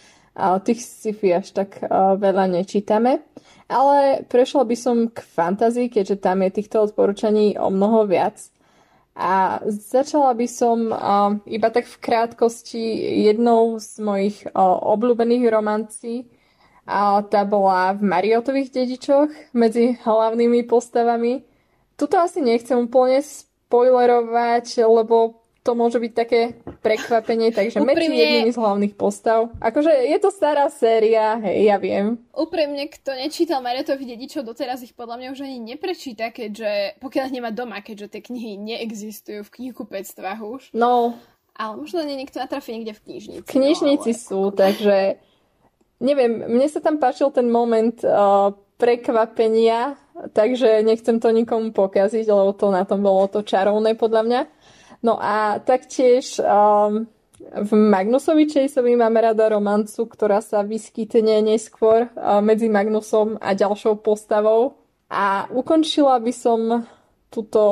[0.64, 3.20] tých sci-fi až tak veľa nečítame.
[3.68, 8.40] Ale prešla by som k fantázii, keďže tam je týchto odporúčaní o mnoho viac.
[9.12, 10.88] A začala by som
[11.44, 12.80] iba tak v krátkosti
[13.28, 16.32] jednou z mojich obľúbených romancí.
[16.88, 21.44] A tá bola v Mariotových dedičoch medzi hlavnými postavami.
[21.98, 27.92] Tuto asi nechcem úplne spoilerovať, lebo to môže byť také prekvapenie, takže Úprimne...
[27.92, 29.52] medzi jednými z hlavných postav.
[29.60, 32.16] Akože je to stará séria, hej, ja viem.
[32.32, 37.36] Úprimne, kto nečítal Mariotových dedičov, doteraz ich podľa mňa už ani neprečíta, keďže, pokiaľ ich
[37.36, 40.62] nemá doma, keďže tie knihy neexistujú v knihkupectvách už.
[40.72, 41.20] No.
[41.52, 43.44] Ale možno nie niekto natrafí niekde v knižnici.
[43.44, 44.24] Knižnici no, ale...
[44.24, 44.96] sú, takže
[46.00, 49.98] neviem, mne sa tam páčil ten moment uh, prekvapenia,
[50.32, 54.42] takže nechcem to nikomu pokaziť, lebo to na tom bolo to čarovné podľa mňa.
[55.02, 57.06] No a taktiež um,
[57.38, 64.02] v Magnusovi Chaseovi máme rada romancu, ktorá sa vyskytne neskôr uh, medzi Magnusom a ďalšou
[64.02, 64.74] postavou.
[65.08, 66.84] A ukončila by som
[67.30, 67.62] túto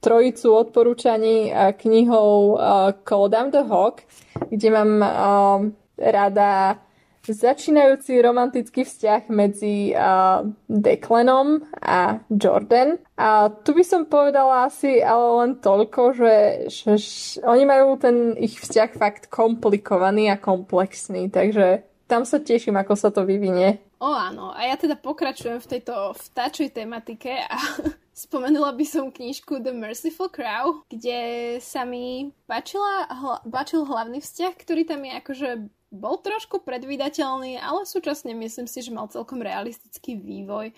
[0.00, 4.02] trojicu odporúčaní uh, knihou uh, Call Down the Hawk,
[4.48, 5.58] kde mám uh,
[6.00, 6.80] rada
[7.30, 12.98] začínajúci romantický vzťah medzi uh, Declanom a Jordan.
[13.14, 18.34] A tu by som povedala asi ale len toľko, že, že, že oni majú ten
[18.34, 23.78] ich vzťah fakt komplikovaný a komplexný, takže tam sa teším, ako sa to vyvinie.
[24.02, 27.54] O áno, a ja teda pokračujem v tejto vtáčej tematike a
[28.26, 34.52] spomenula by som knižku The Merciful Crow, kde sa mi páčila, hla, páčil hlavný vzťah,
[34.58, 35.48] ktorý tam je akože
[35.92, 40.72] bol trošku predvídateľný, ale súčasne myslím si, že mal celkom realistický vývoj.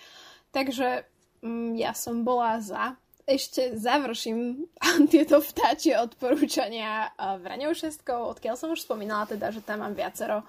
[0.51, 1.07] Takže
[1.41, 2.99] mm, ja som bola za.
[3.25, 4.67] Ešte završím
[5.15, 10.43] tieto vtáčie odporúčania Vraňou šestkou, odkiaľ som už spomínala teda, že tam mám viacero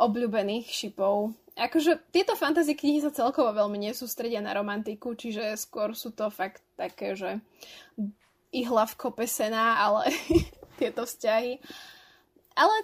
[0.00, 1.36] obľúbených šipov.
[1.60, 6.64] Akože tieto fantasy knihy sa celkovo veľmi nesústredia na romantiku, čiže skôr sú to fakt
[6.80, 7.36] také, že
[8.48, 10.08] ihla v kope sena, ale
[10.80, 11.60] tieto vzťahy.
[12.56, 12.76] Ale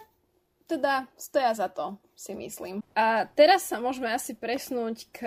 [0.66, 2.82] teda stoja za to, si myslím.
[2.92, 5.18] A teraz sa môžeme asi presnúť k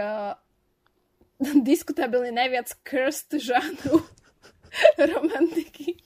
[1.64, 4.04] diskutabilne najviac cursed žánru
[5.16, 6.00] romantiky,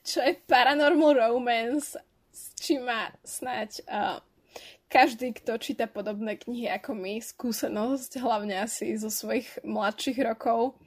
[0.00, 2.00] čo je paranormal romance,
[2.32, 4.18] s čím má snáď uh,
[4.88, 10.78] každý, kto číta podobné knihy ako my, skúsenosť, hlavne asi zo svojich mladších rokov.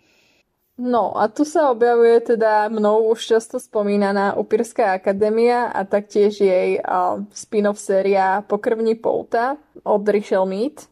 [0.78, 6.78] No a tu sa objavuje teda mnou už často spomínaná Upírska akadémia a taktiež jej
[6.78, 10.86] uh, spin-off séria Pokrvní pouta od Rachel Mead.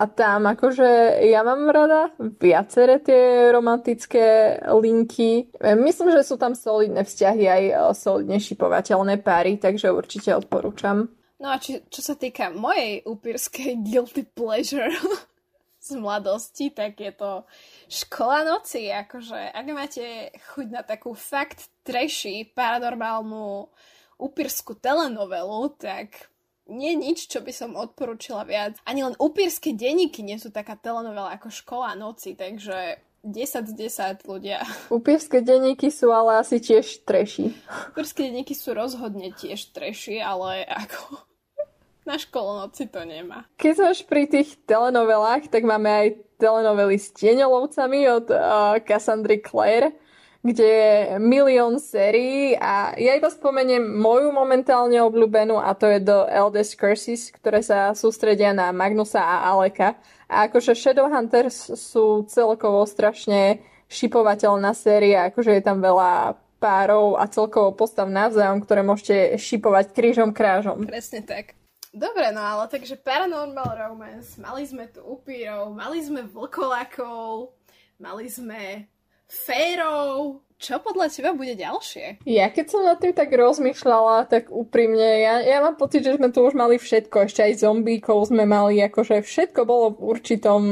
[0.00, 2.08] A tam akože ja mám rada
[2.40, 5.52] viaceré tie romantické linky.
[5.60, 7.62] Myslím, že sú tam solidné vzťahy aj
[7.98, 11.10] solidne šipovateľné páry, takže určite odporúčam.
[11.36, 14.88] No a či, čo sa týka mojej upírskej guilty pleasure,
[15.90, 17.42] z mladosti, tak je to
[17.90, 18.86] škola noci.
[18.94, 23.66] Akože, ak máte chuť na takú fakt trashy, paranormálnu
[24.20, 26.30] upírskú telenovelu, tak
[26.70, 28.78] nie nič, čo by som odporúčila viac.
[28.86, 34.24] Ani len upírske denníky nie sú taká telenovela ako Škola noci, takže 10 z 10
[34.24, 34.64] ľudia.
[34.88, 37.52] Upírske denníky sú ale asi tiež treši.
[37.92, 41.29] Upírske denníky sú rozhodne tiež treši, ale ako
[42.10, 43.46] na školonoci to nemá.
[43.54, 46.08] Keď sme už pri tých telenovelách, tak máme aj
[46.42, 49.94] telenovely s tieňolovcami od uh, Cassandry Clare
[50.40, 56.32] kde je milión sérií a ja iba spomeniem moju momentálne obľúbenú a to je The
[56.32, 60.00] Eldest Curses, ktoré sa sústredia na Magnusa a Aleka.
[60.32, 63.60] A akože Shadowhunters sú celkovo strašne
[63.92, 70.30] šipovateľná séria, akože je tam veľa párov a celkovo postav navzájom, ktoré môžete šipovať krížom
[70.32, 70.88] krážom.
[70.88, 71.59] Presne tak.
[71.90, 77.50] Dobre, no ale takže Paranormal Romance, mali sme tu upírov, mali sme vlkolákov,
[77.98, 78.86] mali sme
[79.26, 80.38] férov.
[80.60, 82.22] Čo podľa teba bude ďalšie?
[82.28, 86.28] Ja keď som nad tým tak rozmýšľala, tak úprimne, ja, ja mám pocit, že sme
[86.30, 87.26] tu už mali všetko.
[87.26, 90.62] Ešte aj zombíkov sme mali, akože všetko bolo v určitom,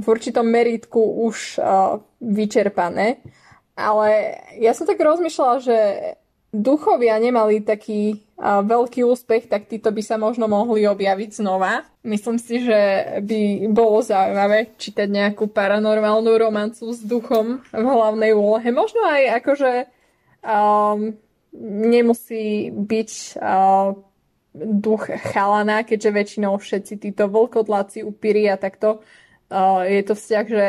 [0.00, 0.98] v určitom meritku
[1.30, 3.20] už uh, vyčerpané.
[3.76, 5.78] Ale ja som tak rozmýšľala, že
[6.54, 11.82] duchovia nemali taký a, veľký úspech, tak títo by sa možno mohli objaviť znova.
[12.06, 12.78] Myslím si, že
[13.26, 18.68] by bolo zaujímavé čítať nejakú paranormálnu romancu s duchom v hlavnej úlohe.
[18.70, 19.72] Možno aj akože
[20.46, 21.18] um,
[21.64, 23.96] nemusí byť uh,
[24.54, 29.02] duch chalana, keďže väčšinou všetci títo vlkodláci, upíri a takto
[29.50, 30.66] uh, je to vzťah, že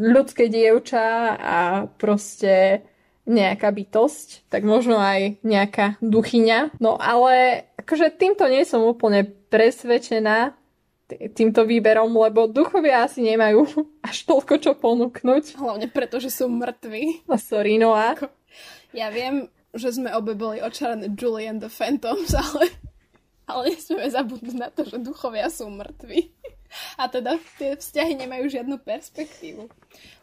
[0.00, 1.58] ľudské dievča a
[2.00, 2.86] proste
[3.30, 6.82] nejaká bytosť, tak možno aj nejaká duchyňa.
[6.82, 10.58] No ale akože týmto nie som úplne presvedčená
[11.34, 13.66] týmto výberom, lebo duchovia asi nemajú
[14.08, 15.58] až toľko čo ponúknuť.
[15.58, 17.26] Hlavne preto, že sú mŕtvi.
[17.30, 18.18] A sorry, Noah.
[18.90, 22.70] Ja viem, že sme obe boli očarené Julian the Phantoms, ale,
[23.46, 26.39] ale nesmieme zabudnúť na to, že duchovia sú mŕtvi.
[26.98, 29.68] A teda tie vzťahy nemajú žiadnu perspektívu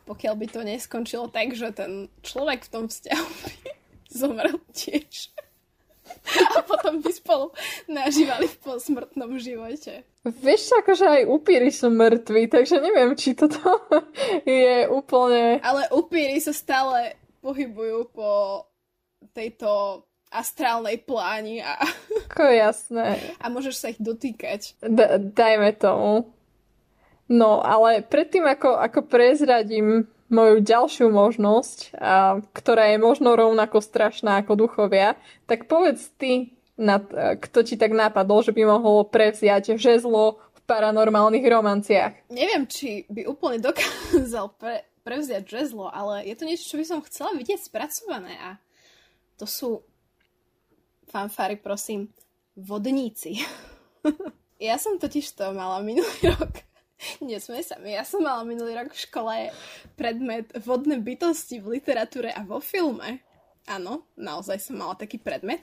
[0.07, 3.55] pokiaľ by to neskončilo tak, že ten človek v tom vzťahu by
[4.23, 5.35] zomrel tiež.
[6.55, 7.51] A potom by spolu
[7.91, 10.07] nažívali v posmrtnom živote.
[10.23, 13.59] Vieš, akože aj upíry sú mŕtvi, takže neviem, či toto
[14.47, 15.59] je úplne...
[15.59, 18.63] Ale upíry sa stále pohybujú po
[19.35, 21.75] tejto astrálnej pláni a...
[22.31, 23.35] Ako jasné.
[23.43, 24.79] A môžeš sa ich dotýkať.
[24.79, 26.36] D- dajme tomu.
[27.27, 34.43] No, ale predtým, ako, ako prezradím moju ďalšiu možnosť, a, ktorá je možno rovnako strašná
[34.43, 37.03] ako duchovia, tak povedz ty, nad,
[37.41, 42.29] kto ti tak napadol, že by mohol prevziať žezlo v paranormálnych romanciách.
[42.29, 46.99] Neviem, či by úplne dokázal pre, prevziať žezlo, ale je to niečo, čo by som
[47.03, 48.49] chcela vidieť spracované a
[49.41, 49.81] to sú
[51.09, 52.13] fanfári, prosím,
[52.53, 53.41] vodníci.
[54.61, 56.66] ja som totiž to mala minulý rok
[57.21, 57.93] Nesmej sa mi.
[57.93, 59.35] Ja som mala minulý rok v škole
[59.93, 63.21] predmet vodné bytosti v literatúre a vo filme.
[63.67, 65.61] Áno, naozaj som mala taký predmet.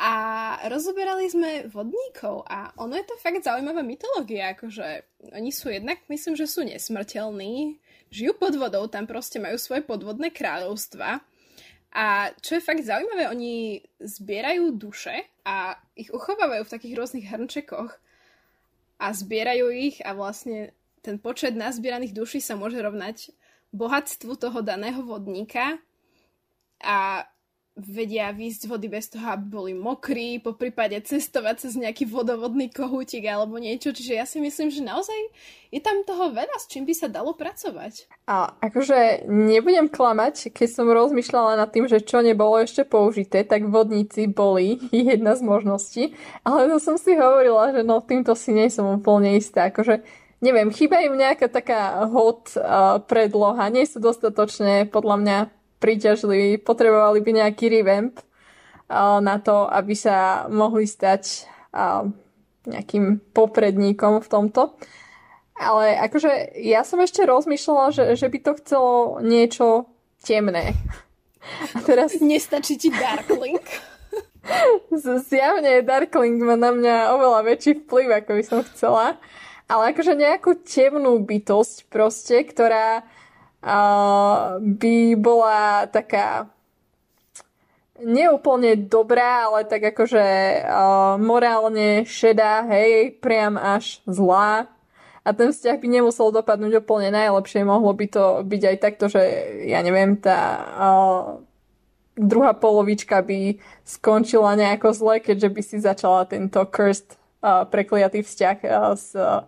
[0.00, 5.04] A rozoberali sme vodníkov a ono je to fakt zaujímavá mytológia, akože
[5.36, 7.76] oni sú jednak, myslím, že sú nesmrteľní,
[8.08, 11.20] žijú pod vodou, tam proste majú svoje podvodné kráľovstva
[11.90, 17.92] a čo je fakt zaujímavé, oni zbierajú duše a ich uchovávajú v takých rôznych hrnčekoch
[19.00, 23.32] a zbierajú ich a vlastne ten počet nazbieraných duší sa môže rovnať
[23.72, 25.80] bohatstvu toho daného vodníka
[26.84, 27.24] a
[27.78, 32.68] vedia výjsť z vody bez toho, aby boli mokrí, po prípade cestovať cez nejaký vodovodný
[32.68, 33.94] kohútik alebo niečo.
[33.94, 35.16] Čiže ja si myslím, že naozaj
[35.70, 38.10] je tam toho veľa, s čím by sa dalo pracovať.
[38.26, 43.70] A akože nebudem klamať, keď som rozmýšľala nad tým, že čo nebolo ešte použité, tak
[43.70, 46.02] vodníci boli jedna z možností,
[46.42, 49.70] ale to som si hovorila, že no týmto si nie som úplne istá.
[49.70, 50.02] Akože
[50.42, 55.38] neviem, chýba im nejaká taká hot uh, predloha, nie sú dostatočne podľa mňa
[55.80, 58.20] príťažliví, potrebovali by nejaký revamp
[59.22, 61.48] na to, aby sa mohli stať
[62.68, 64.76] nejakým popredníkom v tomto.
[65.60, 69.88] Ale akože ja som ešte rozmýšľala, že, že by to chcelo niečo
[70.20, 70.76] temné.
[71.76, 72.16] A teraz...
[72.20, 73.64] Nestačí ti Darkling?
[75.28, 79.06] Zjavne Darkling má na mňa oveľa väčší vplyv, ako by som chcela.
[79.70, 83.06] Ale akože nejakú temnú bytosť proste, ktorá
[84.60, 86.48] by bola taká
[88.00, 90.24] neúplne dobrá, ale tak akože
[90.64, 94.72] uh, morálne šedá, hej, priam až zlá.
[95.20, 97.60] A ten vzťah by nemusel dopadnúť úplne najlepšie.
[97.60, 99.20] Mohlo by to byť aj takto, že
[99.68, 101.24] ja neviem, tá uh,
[102.16, 108.56] druhá polovička by skončila nejako zle, keďže by si začala tento cursed uh, prekliatý vzťah
[108.64, 109.44] uh, s uh,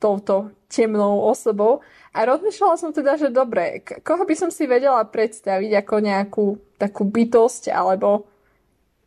[0.00, 1.84] touto temnou osobou.
[2.12, 6.46] A rozmýšľala som teda, že dobre, koho by som si vedela predstaviť ako nejakú
[6.76, 8.28] takú bytosť alebo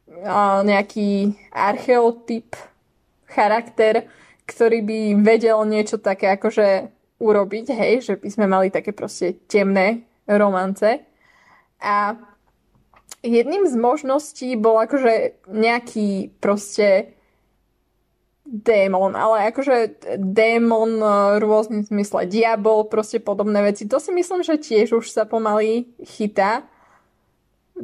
[0.10, 2.58] uh, nejaký archeotyp,
[3.30, 4.10] charakter,
[4.50, 6.90] ktorý by vedel niečo také akože
[7.22, 11.06] urobiť, hej, že by sme mali také proste temné romance.
[11.82, 12.18] A
[13.22, 17.14] jedným z možností bol akože nejaký proste
[18.46, 21.02] démon, ale akože démon
[21.36, 23.90] v rôznym zmysle, diabol, proste podobné veci.
[23.90, 26.70] To si myslím, že tiež už sa pomaly chytá.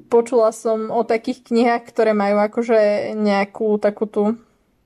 [0.08, 4.24] Počula som o takých knihách, ktoré majú akože nejakú takú tú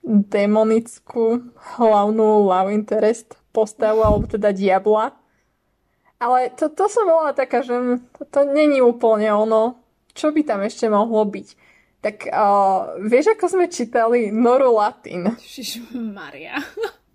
[0.05, 5.13] demonickú hlavnú love interest postavu, alebo teda diabla.
[6.15, 7.99] Ale to, to som bola taká, že
[8.31, 9.75] to není úplne ono.
[10.15, 11.64] Čo by tam ešte mohlo byť?
[12.05, 15.25] Tak uh, vieš, ako sme čítali Noru Latin?
[16.13, 16.61] Maria.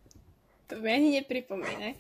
[0.67, 1.95] to mi ani nepripomíne.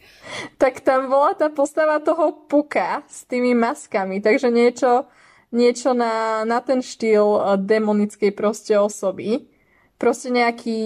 [0.58, 5.06] Tak tam bola tá postava toho puka s tými maskami, takže niečo,
[5.54, 9.46] niečo na, na ten štýl demonickej proste osoby.
[9.94, 10.78] Proste nejaký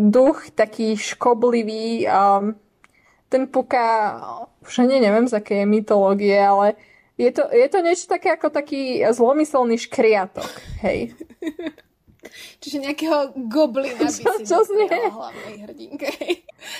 [0.00, 2.08] duch, taký škoblivý.
[2.08, 2.56] Um,
[3.28, 4.16] ten puka,
[4.64, 6.80] už ani neviem z akej mytológie, ale
[7.14, 10.50] je to, je to niečo také ako taký zlomyselný škriatok,
[10.82, 11.14] hej.
[12.60, 16.08] Čiže nejakého goblina by čo, si čo hlavnej hrdinke.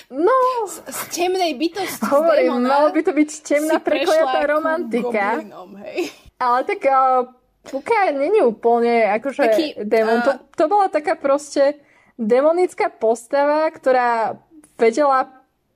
[0.09, 0.33] No.
[0.65, 5.39] Z, z temnej bytosti Hovorím, malo by to byť temná prekliatá romantika.
[5.39, 6.09] Goblinom, hej.
[6.41, 7.29] Ale tak uh,
[7.65, 10.19] Puka není úplne akože Taký, démon.
[10.21, 10.25] Uh...
[10.25, 11.79] To, to bola taká proste
[12.17, 14.41] demonická postava, ktorá
[14.75, 15.29] vedela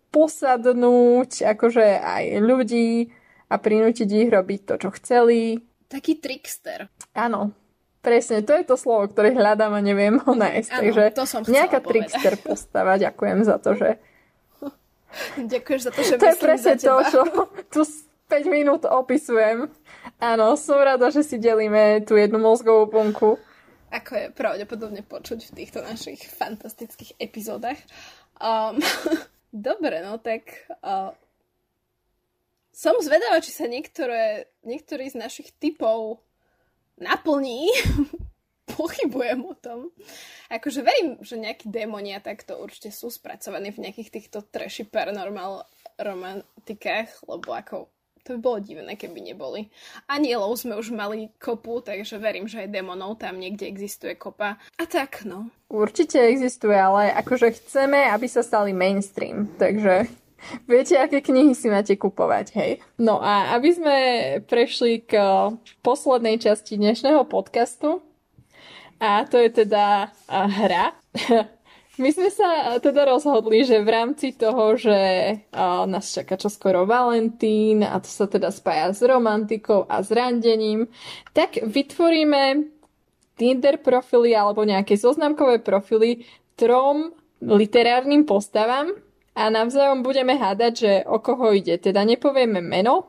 [0.09, 3.13] posadnúť akože aj ľudí,
[3.49, 5.57] a prinútiť ich robiť to, čo chceli.
[5.89, 6.85] Taký trickster.
[7.17, 7.51] Áno,
[8.05, 10.69] presne, to je to slovo, ktoré hľadám a neviem ho nájsť.
[10.69, 11.89] Áno, Takže to som nejaká povedať.
[12.13, 13.89] trickster postava, ďakujem za to, že...
[15.53, 17.21] Ďakujem za to, že To je presne to, čo
[17.73, 17.81] tu
[18.29, 19.73] 5 minút opisujem.
[20.21, 23.41] Áno, som rada, že si delíme tú jednu mozgovú bunku.
[23.89, 27.81] Ako je pravdepodobne počuť v týchto našich fantastických epizódach.
[28.37, 28.77] Um,
[29.49, 31.09] dobre, no tak uh,
[32.79, 36.23] som zvedavá, či sa niektoré, niektorý z našich typov
[36.95, 37.67] naplní.
[38.79, 39.91] Pochybujem o tom.
[40.47, 45.67] Akože verím, že nejakí démonia takto určite sú spracovaní v nejakých týchto trashy paranormal
[45.99, 47.91] romantikách, lebo ako
[48.23, 49.67] to by bolo divné, keby neboli.
[50.05, 54.61] Anielov sme už mali kopu, takže verím, že aj démonov tam niekde existuje kopa.
[54.77, 55.49] A tak, no.
[55.67, 60.07] Určite existuje, ale akože chceme, aby sa stali mainstream, takže
[60.65, 62.71] Viete, aké knihy si máte kupovať, hej?
[62.95, 63.97] No a aby sme
[64.47, 65.19] prešli k
[65.83, 68.01] poslednej časti dnešného podcastu,
[68.99, 70.95] a to je teda hra.
[71.99, 74.95] My sme sa teda rozhodli, že v rámci toho, že
[75.83, 80.87] nás čaká čoskoro Valentín a to sa teda spája s romantikou a s randením,
[81.35, 82.71] tak vytvoríme
[83.35, 86.23] Tinder profily alebo nejaké zoznamkové profily
[86.55, 87.11] trom
[87.43, 88.95] literárnym postavám,
[89.39, 91.79] a navzájom budeme hádať, že o koho ide.
[91.79, 93.07] Teda nepovieme meno,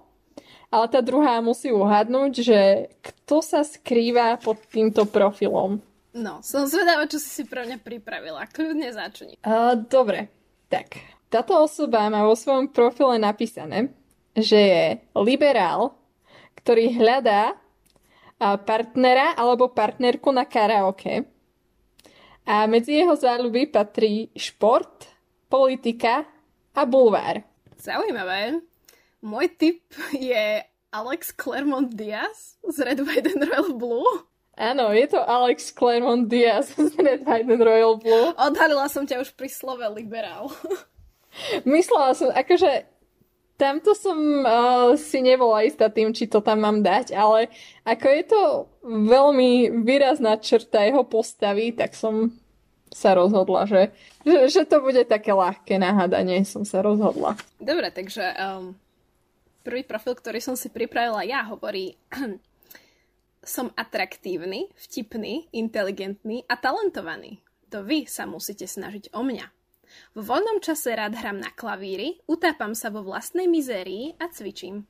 [0.70, 2.60] ale tá druhá musí uhadnúť, že
[3.02, 5.82] kto sa skrýva pod týmto profilom.
[6.14, 8.46] No, som zvedavá, čo si si pre mňa pripravila.
[8.46, 9.34] Kľudne začni.
[9.42, 10.30] Uh, dobre,
[10.70, 11.02] tak.
[11.30, 13.90] Táto osoba má vo svojom profile napísané,
[14.34, 14.84] že je
[15.18, 15.94] liberál,
[16.58, 17.54] ktorý hľadá
[18.40, 21.26] partnera alebo partnerku na karaoke.
[22.46, 25.06] A medzi jeho záľuby patrí šport,
[25.50, 26.22] politika
[26.70, 27.42] a bulvár.
[27.74, 28.62] Zaujímavé.
[29.18, 29.82] Môj tip
[30.14, 30.62] je
[30.94, 34.06] Alex Claremont Diaz z Red, White and Royal Blue.
[34.54, 38.30] Áno, je to Alex Claremont Diaz z Red, White and Royal Blue.
[38.38, 40.54] Odhalila som ťa už pri slove liberál.
[41.66, 42.86] Myslela som, akože
[43.60, 47.52] tamto som uh, si nebola istá tým, či to tam mám dať, ale
[47.84, 48.42] ako je to
[48.88, 52.32] veľmi výrazná črta jeho postavy, tak som
[52.90, 53.94] sa rozhodla, že,
[54.26, 57.38] že, že to bude také ľahké nahádanie, som sa rozhodla.
[57.62, 58.74] Dobre, takže um,
[59.62, 61.94] prvý profil, ktorý som si pripravila ja, hovorí
[63.46, 67.40] som atraktívny, vtipný, inteligentný a talentovaný.
[67.70, 69.46] To vy sa musíte snažiť o mňa.
[70.14, 74.86] V voľnom čase rád hram na klavíri, utápam sa vo vlastnej mizérii a cvičím.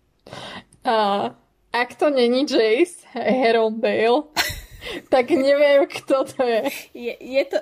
[0.85, 1.33] Uh,
[1.73, 4.29] ak to není Jace Herondale,
[5.12, 6.62] tak neviem, kto to je.
[6.95, 7.59] Je, je to...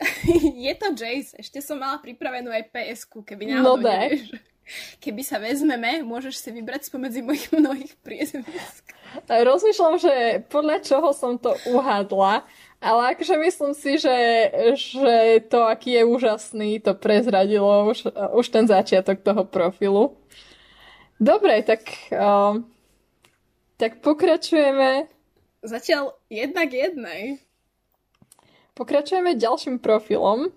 [0.66, 1.36] je to Jace.
[1.36, 4.32] Ešte som mala pripravenú aj ps keby náhodou no nevieš.
[5.02, 8.94] Keby sa vezmeme, môžeš si vybrať spomedzi mojich mnohých priezvisk.
[9.26, 12.46] Rozmýšľam, že podľa čoho som to uhadla,
[12.78, 14.18] ale akože myslím si, že,
[14.78, 20.14] že to, aký je úžasný, to prezradilo už, už ten začiatok toho profilu.
[21.18, 21.82] Dobre, tak,
[22.14, 22.62] uh,
[23.76, 25.10] tak pokračujeme.
[25.60, 27.44] Zatiaľ jednak jednej.
[28.72, 30.48] Pokračujeme ďalším profilom.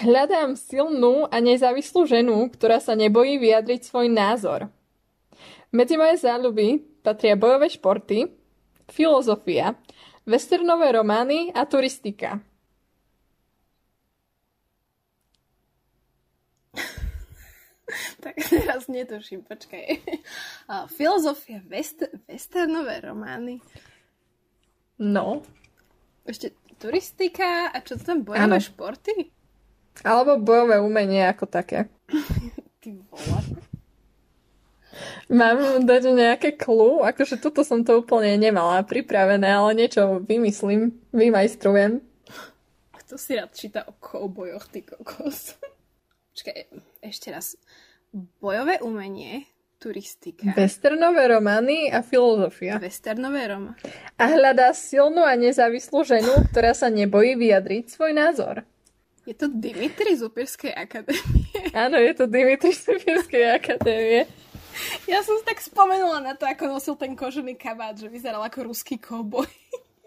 [0.00, 4.72] Hľadám silnú a nezávislú ženu, ktorá sa nebojí vyjadriť svoj názor.
[5.76, 8.32] Medzi moje záľuby patria bojové športy,
[8.88, 9.76] filozofia,
[10.24, 12.40] westernové romány a turistika.
[18.24, 20.02] tak teraz netuším, počkaj.
[20.90, 23.60] filozofia, west, westernové romány.
[25.00, 25.42] No.
[26.28, 28.56] Ešte turistika a čo to tam bojové ano.
[28.60, 29.32] športy?
[30.04, 31.88] Alebo bojové umenie ako také.
[32.80, 33.60] Ty vole.
[35.30, 37.06] Mám dať nejaké clue?
[37.06, 42.02] Akože toto som to úplne nemala pripravené, ale niečo vymyslím, vymajstrujem.
[42.98, 45.56] Kto si rád číta o koubojoch, ty kokos?
[46.30, 46.56] Počkaj,
[47.02, 47.58] ešte raz.
[48.14, 49.50] Bojové umenie,
[49.82, 50.54] turistika.
[50.54, 52.78] Westernové romány a filozofia.
[52.78, 53.78] Westernové romány.
[54.14, 58.62] A hľadá silnú a nezávislú ženu, ktorá sa nebojí vyjadriť svoj názor.
[59.26, 61.50] Je to Dimitri z Upirskej akadémie.
[61.86, 64.30] Áno, je to Dimitri z Upirskej akadémie.
[65.10, 68.70] Ja som si tak spomenula na to, ako nosil ten kožený kabát, že vyzeral ako
[68.70, 69.50] ruský kouboj.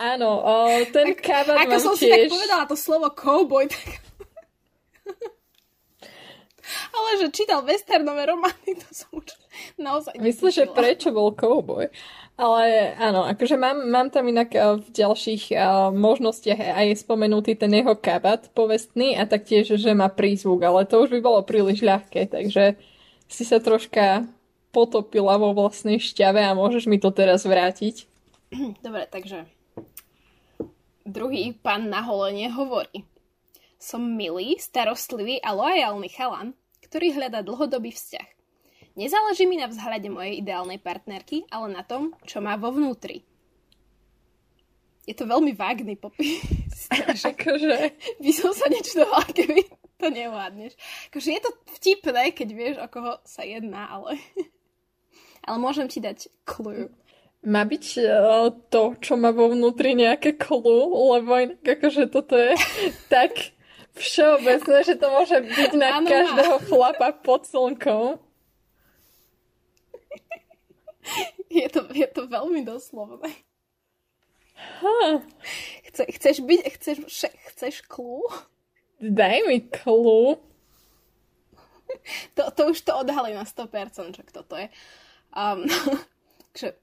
[0.02, 0.54] Áno, o,
[0.90, 2.02] ten kabát Ako som tiež...
[2.02, 4.02] si tak povedala to slovo kouboj, tak...
[6.96, 9.36] Ale že čítal westernové romány, to som už
[9.76, 11.92] naozaj Myslím, že prečo bol kouboj.
[12.34, 17.70] Ale áno, akože mám, mám tam inak eh, v ďalších uh, možnostiach aj spomenutý ten
[17.70, 22.34] jeho kabát povestný a taktiež, že má prízvuk, ale to už by bolo príliš ľahké,
[22.34, 22.74] takže
[23.30, 24.26] si sa troška
[24.74, 28.10] potopila vo vlastnej šťave a môžeš mi to teraz vrátiť.
[28.86, 29.46] Dobre, takže
[31.06, 33.06] druhý pán na holenie hovorí.
[33.84, 36.56] Som milý, starostlivý a lojálny chalan,
[36.88, 38.30] ktorý hľadá dlhodobý vzťah.
[38.96, 43.28] Nezáleží mi na vzhľade mojej ideálnej partnerky, ale na tom, čo má vo vnútri.
[45.04, 46.40] Je to veľmi vágný popis.
[47.36, 47.76] akože...
[48.24, 49.68] By som sa nečudovala, keby
[50.00, 50.80] to neuhádneš.
[51.12, 54.16] Akože je to vtipné, keď vieš, o koho sa jedná, ale...
[55.48, 56.88] ale môžem ti dať clue.
[57.44, 60.88] Má byť uh, to, čo má vo vnútri nejaké clue,
[61.20, 62.56] lebo inak akože toto je
[63.12, 63.36] tak
[63.94, 68.18] všeobecné, že to môže byť na ano, každého chlapa pod slnkom.
[71.54, 73.30] Je to, je to veľmi doslovné.
[74.82, 75.22] Huh.
[75.90, 76.98] Chce, chceš byť, chceš,
[77.54, 78.26] chceš clue?
[78.98, 80.40] Daj mi clue.
[82.34, 84.68] To, to už to odhalí na 100%, že kto to je.
[85.36, 85.68] Um,
[86.58, 86.74] že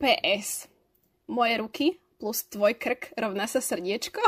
[0.00, 0.72] PS.
[1.28, 1.86] Moje ruky
[2.22, 4.22] plus tvoj krk rovná sa srdiečko.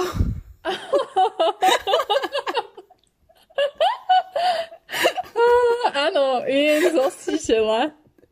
[5.94, 7.06] Áno, je zo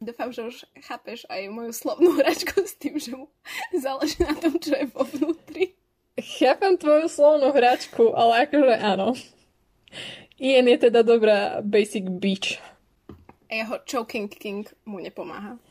[0.03, 3.31] Dúfam, že už chápeš aj moju slovnú hračku s tým, že mu
[3.71, 5.79] záleží na tom, čo je vo vnútri.
[6.19, 9.15] Chápem tvoju slovnú hračku, ale akože áno.
[10.43, 12.59] Ian je teda dobrá basic bitch.
[13.47, 15.63] Jeho choking king mu nepomáha.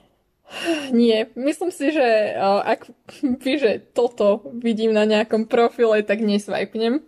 [0.91, 2.91] Nie, myslím si, že ak
[3.24, 6.99] by, že toto vidím na nejakom profile, tak nesvajpnem.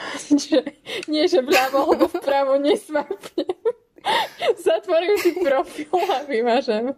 [1.12, 3.60] nie, že vľavo alebo vpravo nesvajpnem.
[4.68, 6.96] Zatvorím si profil a vymažem.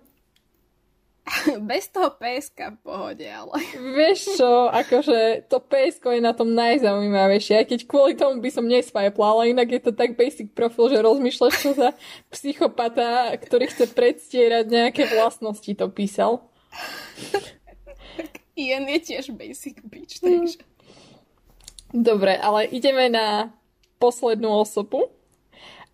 [1.70, 3.54] Bez toho PSK v pohode, ale...
[3.78, 8.66] Vieš čo, akože to PSK je na tom najzaujímavejšie, aj keď kvôli tomu by som
[8.66, 11.94] nespajpla, ale inak je to tak basic profil, že rozmýšľaš, čo za
[12.34, 16.50] psychopata, ktorý chce predstierať nejaké vlastnosti, to písal.
[18.58, 20.58] Ian je tiež basic bitch, takže...
[21.92, 23.52] Dobre, ale ideme na
[24.00, 25.12] poslednú osobu.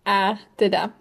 [0.07, 0.95] A teda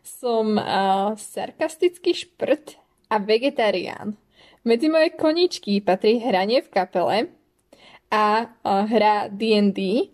[0.00, 4.16] som uh, sarkastický šprt a vegetarián.
[4.64, 7.18] Medzi moje koničky patrí hranie v kapele
[8.12, 10.12] a hra D&D.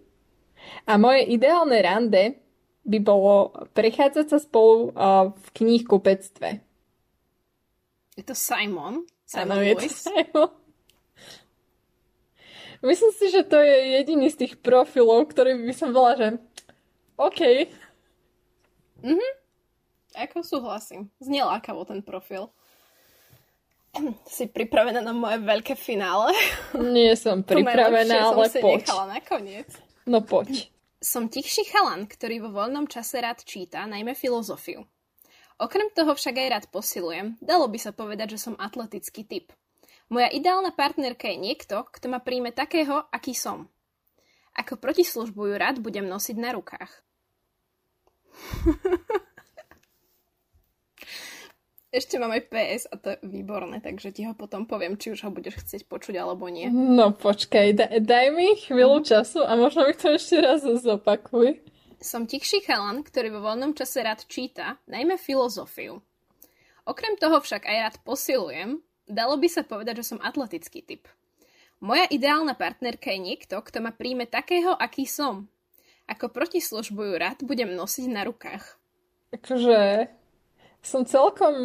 [0.89, 2.39] A moje ideálne rande
[2.85, 6.61] by bolo prechádzať sa spolu uh, v knihkupectve.
[8.15, 9.09] Je to Simon?
[9.27, 10.53] Simon Áno, je to Simon.
[12.85, 16.29] Myslím si, že to je jediný z tých profilov, ktorý by som bola, že
[17.17, 17.41] OK,
[19.05, 19.29] Mhm.
[20.17, 21.13] Ako súhlasím.
[21.21, 22.49] Znie lákavo ten profil.
[24.27, 26.35] Si pripravená na moje veľké finále?
[26.75, 28.81] Nie som pripravená, ale som si poď.
[28.83, 29.69] nechala nakoniec.
[30.05, 30.69] No poď.
[30.99, 34.83] Som tichší chalan, ktorý vo voľnom čase rád číta, najmä filozofiu.
[35.61, 39.55] Okrem toho však aj rád posilujem, dalo by sa povedať, že som atletický typ.
[40.11, 43.71] Moja ideálna partnerka je niekto, kto ma príjme takého, aký som.
[44.55, 46.91] Ako protislužbu ju rád budem nosiť na rukách.
[51.95, 55.23] Ešte mám aj PS a to je výborné, takže ti ho potom poviem, či už
[55.23, 56.67] ho budeš chcieť počuť alebo nie.
[56.75, 61.63] No počkaj, da- daj mi chvíľu času a možno mi to ešte raz zopakuj.
[62.03, 66.03] Som tichší chalan, ktorý vo voľnom čase rád číta, najmä filozofiu.
[66.83, 71.07] Okrem toho však aj rád posilujem, dalo by sa povedať, že som atletický typ.
[71.79, 75.47] Moja ideálna partnerka je niekto, kto ma príjme takého, aký som.
[76.11, 78.83] Ako protislužbu ju rád budem nosiť na rukách.
[79.31, 80.11] Akože
[80.85, 81.57] som celkom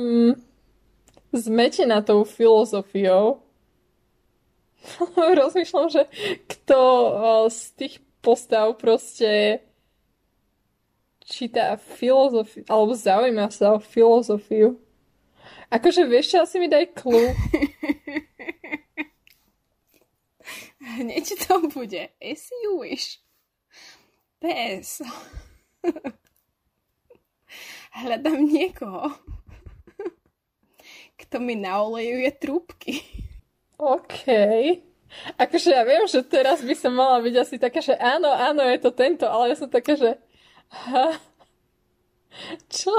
[1.35, 3.43] zmetená tou filozofiou.
[5.43, 6.07] Rozmýšľam, že
[6.47, 6.79] kto
[7.51, 9.59] z tých postav proste
[11.27, 14.79] číta filozofiu, alebo zaujíma sa o filozofiu.
[15.69, 17.21] Akože vieš čo, asi mi daj klu.
[20.97, 22.09] Hneď to bude.
[22.17, 23.21] As you wish.
[24.41, 25.05] PS.
[27.99, 29.11] Hľadám niekoho,
[31.21, 33.03] kto mi naolejuje trúbky.
[33.75, 34.23] OK.
[35.35, 38.79] Akože ja viem, že teraz by som mala byť asi taká, že áno, áno, je
[38.79, 40.15] to tento, ale ja som taká, že
[40.69, 41.17] ha,
[42.69, 42.93] čo?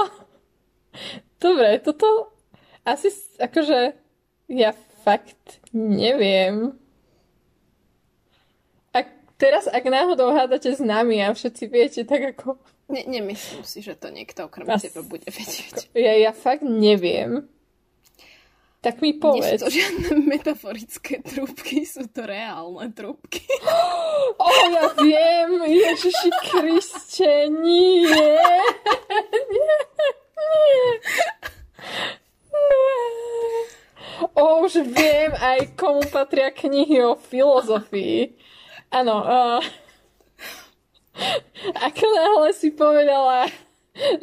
[1.39, 2.35] Dobre, toto
[2.83, 3.95] asi akože
[4.51, 4.75] ja
[5.07, 6.75] fakt neviem.
[8.91, 9.07] A
[9.39, 12.59] teraz, ak náhodou hádate s nami a všetci viete, tak ako
[12.91, 14.83] Ne, nemyslím si, že to niekto okrem As...
[14.83, 15.95] teba bude vedieť.
[15.95, 17.47] Ja, ja fakt neviem.
[18.81, 19.45] Tak mi povedz.
[19.45, 23.45] Nie sú to žiadne metaforické trúbky, sú to reálne trúbky.
[24.31, 28.07] O, oh, ja viem, Ježiši Kriste, nie.
[28.07, 28.47] Nie,
[29.51, 29.75] nie.
[34.33, 38.33] O, už viem aj komu patria knihy o filozofii.
[38.89, 39.61] Áno, uh,
[41.87, 43.47] ako náhle si povedala,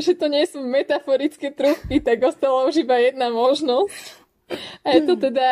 [0.01, 4.25] že to nie sú metaforické trúbky, tak ostala už iba jedna možnosť.
[4.85, 5.49] A je to teda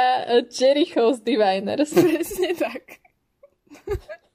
[0.48, 1.92] Jericho's Diviners.
[2.04, 3.00] Presne tak.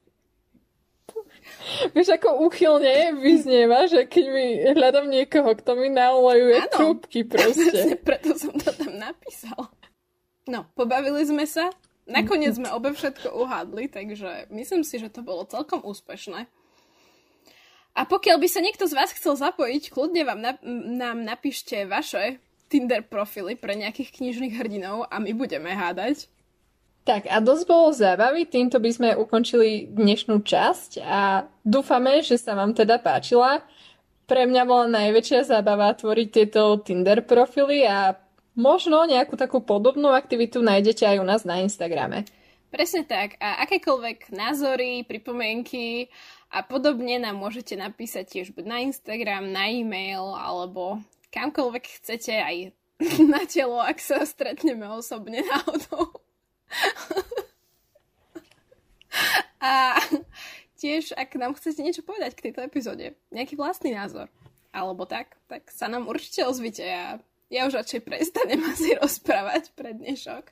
[1.95, 4.45] Vieš, ako úchylne vyznieva, že keď mi
[4.75, 7.95] hľadám niekoho, kto mi naolejuje trúbky proste.
[8.01, 9.71] preto som to tam napísala.
[10.49, 11.71] No, pobavili sme sa.
[12.09, 16.49] Nakoniec sme obe všetko uhádli, takže myslím si, že to bolo celkom úspešné.
[17.91, 20.55] A pokiaľ by sa niekto z vás chcel zapojiť, kľudne vám na,
[21.01, 22.39] nám napíšte vaše
[22.71, 26.31] Tinder profily pre nejakých knižných hrdinov a my budeme hádať.
[27.03, 32.55] Tak a dosť bolo zábavy, týmto by sme ukončili dnešnú časť a dúfame, že sa
[32.55, 33.65] vám teda páčila.
[34.29, 38.15] Pre mňa bola najväčšia zábava tvoriť tieto Tinder profily a
[38.55, 42.23] možno nejakú takú podobnú aktivitu nájdete aj u nás na Instagrame.
[42.71, 43.35] Presne tak.
[43.43, 46.07] A akékoľvek názory, pripomienky
[46.51, 50.99] a podobne nám môžete napísať tiež buď na Instagram, na e-mail alebo
[51.31, 52.55] kamkoľvek chcete aj
[53.33, 56.19] na telo, ak sa stretneme osobne náhodou.
[59.63, 59.95] a
[60.75, 64.27] tiež, ak nám chcete niečo povedať k tejto epizóde, nejaký vlastný názor,
[64.75, 69.95] alebo tak, tak sa nám určite ozvite a ja už radšej prestanem asi rozprávať pre
[69.95, 70.51] dnešok.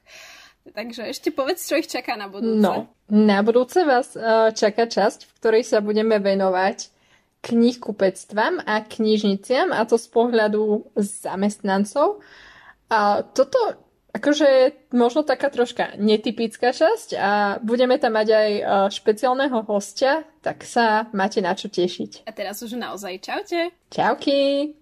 [0.70, 2.62] Takže ešte povedz, čo ich čaká na budúce.
[2.62, 6.93] No, na budúce vás uh, čaká časť, v ktorej sa budeme venovať
[7.39, 12.20] knihkupectvám a knižniciam, a to z pohľadu zamestnancov.
[12.91, 13.57] A toto
[14.12, 14.49] akože
[14.91, 17.32] možno taká troška netypická časť a
[17.62, 22.26] budeme tam mať aj uh, špeciálneho hostia, tak sa máte na čo tešiť.
[22.26, 23.70] A teraz už naozaj čaute.
[23.93, 24.74] Čauky.